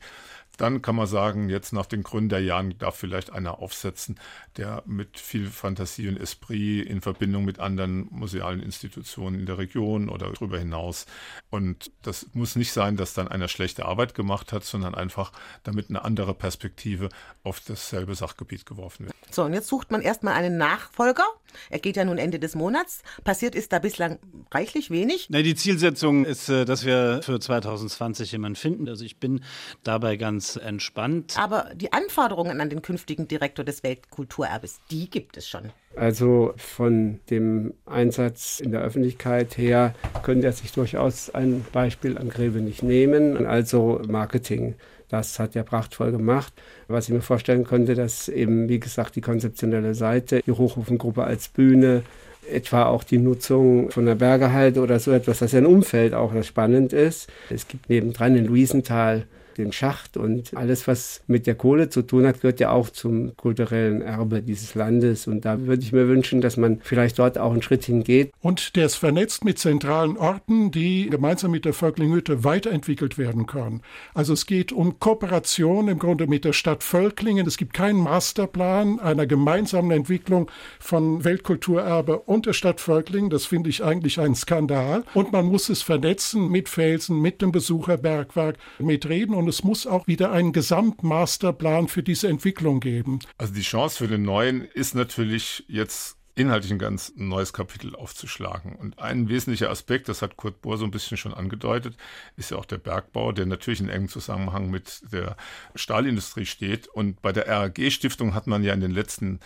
dann 0.61 0.83
kann 0.83 0.95
man 0.95 1.07
sagen, 1.07 1.49
jetzt 1.49 1.73
nach 1.73 1.87
den 1.87 2.03
Gründerjahren 2.03 2.77
darf 2.77 2.95
vielleicht 2.95 3.31
einer 3.33 3.59
aufsetzen, 3.59 4.19
der 4.57 4.83
mit 4.85 5.17
viel 5.17 5.47
Fantasie 5.47 6.07
und 6.07 6.17
Esprit 6.17 6.85
in 6.85 7.01
Verbindung 7.01 7.45
mit 7.45 7.57
anderen 7.57 8.07
musealen 8.11 8.61
Institutionen 8.61 9.39
in 9.39 9.45
der 9.47 9.57
Region 9.57 10.07
oder 10.07 10.31
darüber 10.31 10.59
hinaus. 10.59 11.07
Und 11.49 11.91
das 12.03 12.27
muss 12.33 12.55
nicht 12.55 12.73
sein, 12.73 12.95
dass 12.95 13.15
dann 13.15 13.27
einer 13.27 13.47
schlechte 13.47 13.85
Arbeit 13.85 14.13
gemacht 14.13 14.53
hat, 14.53 14.63
sondern 14.63 14.93
einfach 14.93 15.31
damit 15.63 15.89
eine 15.89 16.05
andere 16.05 16.35
Perspektive 16.35 17.09
auf 17.43 17.59
dasselbe 17.61 18.13
Sachgebiet 18.13 18.67
geworfen 18.67 19.07
wird. 19.07 19.15
So, 19.31 19.43
und 19.43 19.53
jetzt 19.53 19.67
sucht 19.67 19.89
man 19.89 20.01
erstmal 20.01 20.35
einen 20.35 20.57
Nachfolger. 20.57 21.23
Er 21.69 21.79
geht 21.79 21.97
ja 21.97 22.05
nun 22.05 22.17
Ende 22.17 22.39
des 22.39 22.55
Monats. 22.55 23.01
Passiert 23.23 23.55
ist 23.55 23.73
da 23.73 23.79
bislang 23.79 24.19
reichlich 24.51 24.91
wenig. 24.91 25.27
Na, 25.29 25.41
die 25.41 25.55
Zielsetzung 25.55 26.23
ist, 26.25 26.49
äh, 26.49 26.65
dass 26.65 26.85
wir 26.85 27.21
für 27.23 27.39
2020 27.39 28.31
jemanden 28.31 28.55
finden. 28.55 28.87
Also 28.87 29.03
ich 29.03 29.17
bin 29.17 29.43
dabei 29.83 30.17
ganz 30.17 30.50
entspannt. 30.59 31.35
Aber 31.37 31.71
die 31.75 31.93
Anforderungen 31.93 32.61
an 32.61 32.69
den 32.69 32.81
künftigen 32.81 33.27
Direktor 33.27 33.65
des 33.65 33.83
Weltkulturerbes, 33.83 34.79
die 34.89 35.09
gibt 35.09 35.37
es 35.37 35.47
schon. 35.47 35.71
Also 35.95 36.53
von 36.57 37.19
dem 37.29 37.73
Einsatz 37.85 38.59
in 38.59 38.71
der 38.71 38.81
Öffentlichkeit 38.81 39.57
her 39.57 39.93
könnte 40.23 40.47
er 40.47 40.53
sich 40.53 40.71
durchaus 40.71 41.29
ein 41.29 41.65
Beispiel 41.71 42.17
an 42.17 42.29
Greve 42.29 42.59
nicht 42.59 42.83
nehmen. 42.83 43.45
Also 43.45 44.01
Marketing. 44.07 44.75
Das 45.09 45.39
hat 45.39 45.57
er 45.57 45.63
prachtvoll 45.63 46.11
gemacht. 46.13 46.53
Was 46.87 47.09
ich 47.09 47.13
mir 47.13 47.21
vorstellen 47.21 47.65
könnte, 47.65 47.95
dass 47.95 48.29
eben, 48.29 48.69
wie 48.69 48.79
gesagt, 48.79 49.17
die 49.17 49.21
konzeptionelle 49.21 49.93
Seite, 49.93 50.41
die 50.45 50.51
Hochofengruppe 50.51 51.25
als 51.25 51.49
Bühne, 51.49 52.03
etwa 52.49 52.85
auch 52.85 53.03
die 53.03 53.17
Nutzung 53.17 53.91
von 53.91 54.05
der 54.05 54.15
Bergehalde 54.15 54.79
oder 54.79 54.99
so 54.99 55.11
etwas, 55.11 55.39
das 55.39 55.51
ja 55.51 55.59
ein 55.59 55.65
Umfeld 55.65 56.13
auch 56.13 56.33
das 56.33 56.47
spannend 56.47 56.93
ist. 56.93 57.29
Es 57.49 57.67
gibt 57.67 57.89
nebendran 57.89 58.35
in 58.35 58.45
Luisenthal 58.45 59.25
den 59.57 59.71
Schacht 59.71 60.17
und 60.17 60.55
alles, 60.55 60.87
was 60.87 61.21
mit 61.27 61.47
der 61.47 61.55
Kohle 61.55 61.89
zu 61.89 62.01
tun 62.01 62.25
hat, 62.25 62.41
gehört 62.41 62.59
ja 62.59 62.71
auch 62.71 62.89
zum 62.89 63.35
kulturellen 63.37 64.01
Erbe 64.01 64.41
dieses 64.41 64.75
Landes. 64.75 65.27
Und 65.27 65.45
da 65.45 65.61
würde 65.61 65.83
ich 65.83 65.91
mir 65.91 66.07
wünschen, 66.07 66.41
dass 66.41 66.57
man 66.57 66.79
vielleicht 66.83 67.19
dort 67.19 67.37
auch 67.37 67.51
einen 67.51 67.61
Schritt 67.61 67.85
hingeht. 67.85 68.31
Und 68.41 68.75
der 68.75 68.85
ist 68.85 68.95
vernetzt 68.95 69.43
mit 69.45 69.59
zentralen 69.59 70.17
Orten, 70.17 70.71
die 70.71 71.09
gemeinsam 71.09 71.51
mit 71.51 71.65
der 71.65 71.73
Völklinghütte 71.73 72.43
weiterentwickelt 72.43 73.17
werden 73.17 73.45
können. 73.45 73.81
Also 74.13 74.33
es 74.33 74.45
geht 74.45 74.71
um 74.71 74.99
Kooperation 74.99 75.87
im 75.87 75.99
Grunde 75.99 76.27
mit 76.27 76.45
der 76.45 76.53
Stadt 76.53 76.83
Völklingen. 76.83 77.47
Es 77.47 77.57
gibt 77.57 77.73
keinen 77.73 77.99
Masterplan 77.99 78.99
einer 78.99 79.27
gemeinsamen 79.27 79.91
Entwicklung 79.91 80.49
von 80.79 81.23
Weltkulturerbe 81.23 82.19
und 82.19 82.45
der 82.45 82.53
Stadt 82.53 82.81
Völklingen. 82.81 83.29
Das 83.29 83.45
finde 83.45 83.69
ich 83.69 83.83
eigentlich 83.83 84.19
ein 84.19 84.35
Skandal. 84.35 85.03
Und 85.13 85.31
man 85.31 85.45
muss 85.45 85.69
es 85.69 85.81
vernetzen 85.81 86.49
mit 86.49 86.69
Felsen, 86.69 87.19
mit 87.19 87.41
dem 87.41 87.51
Besucherbergwerk, 87.51 88.57
mit 88.79 89.07
Reden 89.07 89.33
und 89.41 89.49
es 89.49 89.63
muss 89.63 89.87
auch 89.87 90.07
wieder 90.07 90.31
einen 90.31 90.53
Gesamtmasterplan 90.53 91.87
für 91.87 92.03
diese 92.03 92.27
Entwicklung 92.27 92.79
geben. 92.79 93.19
Also 93.37 93.53
die 93.53 93.61
Chance 93.61 93.97
für 93.97 94.07
den 94.07 94.21
neuen 94.23 94.61
ist 94.61 94.93
natürlich 94.93 95.65
jetzt 95.67 96.17
inhaltlich 96.35 96.71
ein 96.71 96.79
ganz 96.79 97.13
neues 97.15 97.53
Kapitel 97.53 97.95
aufzuschlagen. 97.95 98.75
Und 98.75 98.99
ein 98.99 99.29
wesentlicher 99.29 99.69
Aspekt, 99.69 100.09
das 100.09 100.21
hat 100.21 100.37
Kurt 100.37 100.61
Bohr 100.61 100.77
so 100.77 100.85
ein 100.85 100.91
bisschen 100.91 101.17
schon 101.17 101.33
angedeutet, 101.33 101.97
ist 102.37 102.51
ja 102.51 102.57
auch 102.57 102.65
der 102.65 102.77
Bergbau, 102.77 103.31
der 103.31 103.45
natürlich 103.45 103.81
in 103.81 103.89
engem 103.89 104.09
Zusammenhang 104.09 104.69
mit 104.69 105.01
der 105.11 105.35
Stahlindustrie 105.75 106.45
steht. 106.45 106.87
Und 106.87 107.21
bei 107.21 107.31
der 107.31 107.47
RAG-Stiftung 107.47 108.33
hat 108.33 108.47
man 108.47 108.63
ja 108.63 108.73
in 108.73 108.81
den 108.81 108.91
letzten 108.91 109.39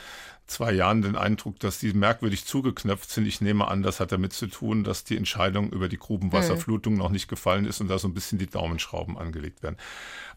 zwei 0.48 0.72
Jahren 0.72 1.02
den 1.02 1.16
Eindruck, 1.16 1.60
dass 1.60 1.80
die 1.80 1.94
merkwürdig 1.94 2.46
zugeknöpft 2.46 3.10
sind. 3.10 3.26
Ich 3.26 3.42
nehme 3.42 3.68
an, 3.68 3.82
das 3.82 4.00
hat 4.00 4.12
damit 4.12 4.34
zu 4.34 4.48
tun, 4.48 4.84
dass 4.84 5.04
die 5.04 5.18
Entscheidung 5.18 5.72
über 5.72 5.90
die 5.90 5.98
Grubenwasserflutung 5.98 6.94
mhm. 6.94 7.00
noch 7.00 7.10
nicht 7.10 7.28
gefallen 7.28 7.66
ist 7.66 7.82
und 7.82 7.88
da 7.88 7.98
so 7.98 8.08
ein 8.08 8.14
bisschen 8.14 8.38
die 8.38 8.48
Daumenschrauben 8.48 9.18
angelegt 9.18 9.64
werden. 9.64 9.78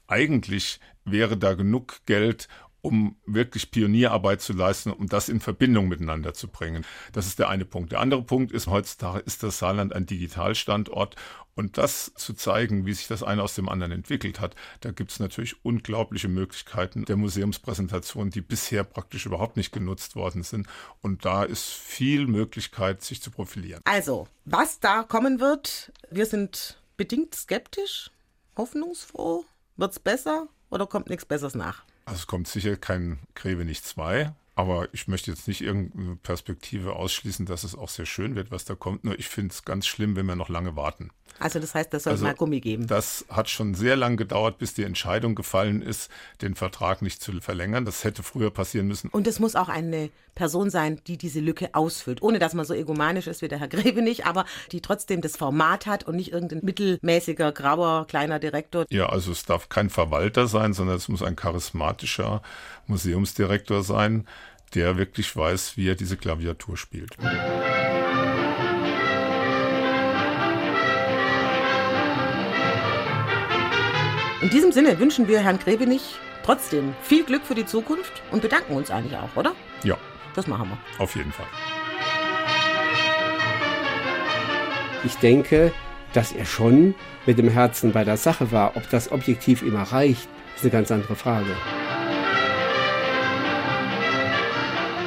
Eigentlich 0.06 0.80
wäre 1.04 1.36
da 1.36 1.54
genug 1.54 2.00
Geld, 2.06 2.48
um 2.80 3.16
wirklich 3.26 3.70
Pionierarbeit 3.70 4.40
zu 4.40 4.52
leisten, 4.52 4.92
um 4.92 5.08
das 5.08 5.28
in 5.28 5.40
Verbindung 5.40 5.88
miteinander 5.88 6.34
zu 6.34 6.48
bringen. 6.48 6.84
Das 7.12 7.26
ist 7.26 7.38
der 7.38 7.48
eine 7.48 7.64
Punkt. 7.64 7.92
Der 7.92 8.00
andere 8.00 8.22
Punkt 8.22 8.52
ist, 8.52 8.66
heutzutage 8.66 9.20
ist 9.20 9.42
das 9.42 9.58
Saarland 9.58 9.92
ein 9.92 10.06
Digitalstandort 10.06 11.16
und 11.58 11.76
das 11.76 12.12
zu 12.14 12.34
zeigen, 12.34 12.86
wie 12.86 12.94
sich 12.94 13.08
das 13.08 13.24
eine 13.24 13.42
aus 13.42 13.56
dem 13.56 13.68
anderen 13.68 13.90
entwickelt 13.90 14.38
hat, 14.38 14.54
da 14.80 14.92
gibt 14.92 15.10
es 15.10 15.18
natürlich 15.18 15.64
unglaubliche 15.64 16.28
Möglichkeiten 16.28 17.04
der 17.04 17.16
Museumspräsentation, 17.16 18.30
die 18.30 18.42
bisher 18.42 18.84
praktisch 18.84 19.26
überhaupt 19.26 19.56
nicht 19.56 19.72
genutzt 19.72 20.14
worden 20.14 20.44
sind. 20.44 20.68
Und 21.02 21.24
da 21.24 21.42
ist 21.42 21.64
viel 21.64 22.28
Möglichkeit, 22.28 23.02
sich 23.02 23.20
zu 23.20 23.32
profilieren. 23.32 23.80
Also, 23.86 24.28
was 24.44 24.78
da 24.78 25.02
kommen 25.02 25.40
wird, 25.40 25.90
wir 26.12 26.26
sind 26.26 26.80
bedingt 26.96 27.34
skeptisch, 27.34 28.12
hoffnungsfroh. 28.56 29.44
Wird 29.76 29.90
es 29.90 29.98
besser 29.98 30.46
oder 30.70 30.86
kommt 30.86 31.08
nichts 31.08 31.24
Besseres 31.24 31.56
nach? 31.56 31.82
Also 32.08 32.20
es 32.20 32.26
kommt 32.26 32.48
sicher 32.48 32.76
kein 32.76 33.18
Greve 33.34 33.66
nicht 33.66 33.84
zwei, 33.84 34.32
aber 34.58 34.88
ich 34.90 35.06
möchte 35.06 35.30
jetzt 35.30 35.46
nicht 35.46 35.60
irgendeine 35.60 36.16
Perspektive 36.16 36.96
ausschließen, 36.96 37.46
dass 37.46 37.62
es 37.62 37.76
auch 37.76 37.88
sehr 37.88 38.06
schön 38.06 38.34
wird, 38.34 38.50
was 38.50 38.64
da 38.64 38.74
kommt. 38.74 39.04
Nur 39.04 39.16
ich 39.16 39.28
finde 39.28 39.52
es 39.52 39.64
ganz 39.64 39.86
schlimm, 39.86 40.16
wenn 40.16 40.26
wir 40.26 40.34
noch 40.34 40.48
lange 40.48 40.74
warten. 40.74 41.10
Also 41.38 41.60
das 41.60 41.76
heißt, 41.76 41.94
das 41.94 42.02
soll 42.02 42.14
also, 42.14 42.24
mal 42.24 42.34
Gummi 42.34 42.58
geben. 42.58 42.88
Das 42.88 43.24
hat 43.28 43.48
schon 43.48 43.74
sehr 43.74 43.94
lange 43.94 44.16
gedauert, 44.16 44.58
bis 44.58 44.74
die 44.74 44.82
Entscheidung 44.82 45.36
gefallen 45.36 45.80
ist, 45.80 46.10
den 46.42 46.56
Vertrag 46.56 47.02
nicht 47.02 47.22
zu 47.22 47.40
verlängern. 47.40 47.84
Das 47.84 48.02
hätte 48.02 48.24
früher 48.24 48.50
passieren 48.50 48.88
müssen. 48.88 49.08
Und 49.10 49.28
es 49.28 49.38
muss 49.38 49.54
auch 49.54 49.68
eine 49.68 50.10
Person 50.34 50.70
sein, 50.70 51.00
die 51.06 51.16
diese 51.16 51.38
Lücke 51.38 51.74
ausfüllt. 51.74 52.22
Ohne 52.22 52.40
dass 52.40 52.54
man 52.54 52.64
so 52.64 52.74
egomanisch 52.74 53.28
ist 53.28 53.42
wie 53.42 53.48
der 53.48 53.60
Herr 53.60 53.68
Greve 53.68 54.02
nicht, 54.02 54.26
aber 54.26 54.44
die 54.72 54.80
trotzdem 54.80 55.20
das 55.20 55.36
Format 55.36 55.86
hat 55.86 56.04
und 56.04 56.16
nicht 56.16 56.32
irgendein 56.32 56.64
mittelmäßiger, 56.64 57.52
grauer, 57.52 58.06
kleiner 58.08 58.40
Direktor. 58.40 58.86
Ja, 58.90 59.08
also 59.08 59.30
es 59.30 59.44
darf 59.44 59.68
kein 59.68 59.90
Verwalter 59.90 60.48
sein, 60.48 60.72
sondern 60.72 60.96
es 60.96 61.08
muss 61.08 61.22
ein 61.22 61.36
charismatischer 61.36 62.42
Museumsdirektor 62.88 63.84
sein 63.84 64.26
der 64.74 64.96
wirklich 64.96 65.34
weiß, 65.34 65.76
wie 65.76 65.88
er 65.88 65.94
diese 65.94 66.16
Klaviatur 66.16 66.76
spielt. 66.76 67.16
In 74.40 74.50
diesem 74.50 74.72
Sinne 74.72 74.98
wünschen 74.98 75.28
wir 75.28 75.40
Herrn 75.40 75.58
Grebenich 75.58 76.14
trotzdem 76.44 76.94
viel 77.02 77.24
Glück 77.24 77.42
für 77.44 77.54
die 77.54 77.66
Zukunft 77.66 78.22
und 78.30 78.40
bedanken 78.40 78.74
uns 78.74 78.90
eigentlich 78.90 79.18
auch, 79.18 79.36
oder? 79.36 79.54
Ja. 79.84 79.98
Das 80.34 80.46
machen 80.46 80.70
wir. 80.70 81.02
Auf 81.02 81.16
jeden 81.16 81.32
Fall. 81.32 81.46
Ich 85.04 85.16
denke, 85.16 85.72
dass 86.12 86.32
er 86.32 86.44
schon 86.44 86.94
mit 87.26 87.38
dem 87.38 87.48
Herzen 87.48 87.92
bei 87.92 88.04
der 88.04 88.16
Sache 88.16 88.52
war. 88.52 88.76
Ob 88.76 88.88
das 88.90 89.10
objektiv 89.12 89.62
immer 89.62 89.82
reicht, 89.82 90.28
ist 90.56 90.62
eine 90.62 90.70
ganz 90.70 90.90
andere 90.90 91.16
Frage. 91.16 91.54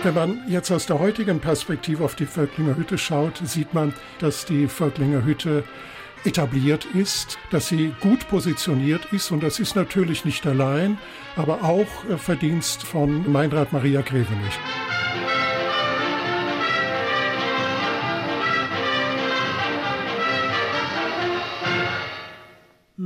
Wenn 0.03 0.15
man 0.15 0.41
jetzt 0.47 0.71
aus 0.71 0.87
der 0.87 0.97
heutigen 0.97 1.39
Perspektive 1.39 2.03
auf 2.03 2.15
die 2.15 2.25
Völklinger 2.25 2.75
Hütte 2.75 2.97
schaut, 2.97 3.39
sieht 3.45 3.75
man, 3.75 3.93
dass 4.17 4.45
die 4.45 4.67
Völklinger 4.67 5.23
Hütte 5.23 5.63
etabliert 6.25 6.87
ist, 6.95 7.37
dass 7.51 7.67
sie 7.67 7.93
gut 7.99 8.27
positioniert 8.27 9.05
ist 9.11 9.29
und 9.29 9.43
das 9.43 9.59
ist 9.59 9.75
natürlich 9.75 10.25
nicht 10.25 10.45
allein, 10.47 10.97
aber 11.35 11.63
auch 11.63 12.09
äh, 12.09 12.17
Verdienst 12.17 12.81
von 12.81 13.31
Meinrad 13.31 13.73
Maria 13.73 14.01
Grevenich. 14.01 14.59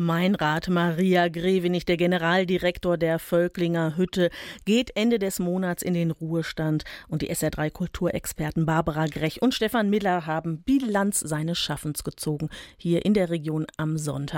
Meinrad 0.05 0.69
Maria 0.69 1.27
Grevenich, 1.29 1.85
der 1.85 1.97
Generaldirektor 1.97 2.97
der 2.97 3.17
Völklinger 3.17 3.97
Hütte, 3.97 4.29
geht 4.63 4.95
Ende 4.95 5.17
des 5.17 5.39
Monats 5.39 5.81
in 5.81 5.95
den 5.95 6.11
Ruhestand 6.11 6.83
und 7.07 7.23
die 7.23 7.31
SR3 7.31 7.71
Kulturexperten 7.71 8.65
Barbara 8.65 9.07
Grech 9.07 9.41
und 9.41 9.53
Stefan 9.55 9.89
Miller 9.89 10.25
haben 10.27 10.61
Bilanz 10.61 11.19
seines 11.19 11.57
Schaffens 11.57 12.03
gezogen 12.03 12.49
hier 12.77 13.03
in 13.03 13.13
der 13.13 13.29
Region 13.29 13.65
am 13.77 13.97
Sonntag. 13.97 14.33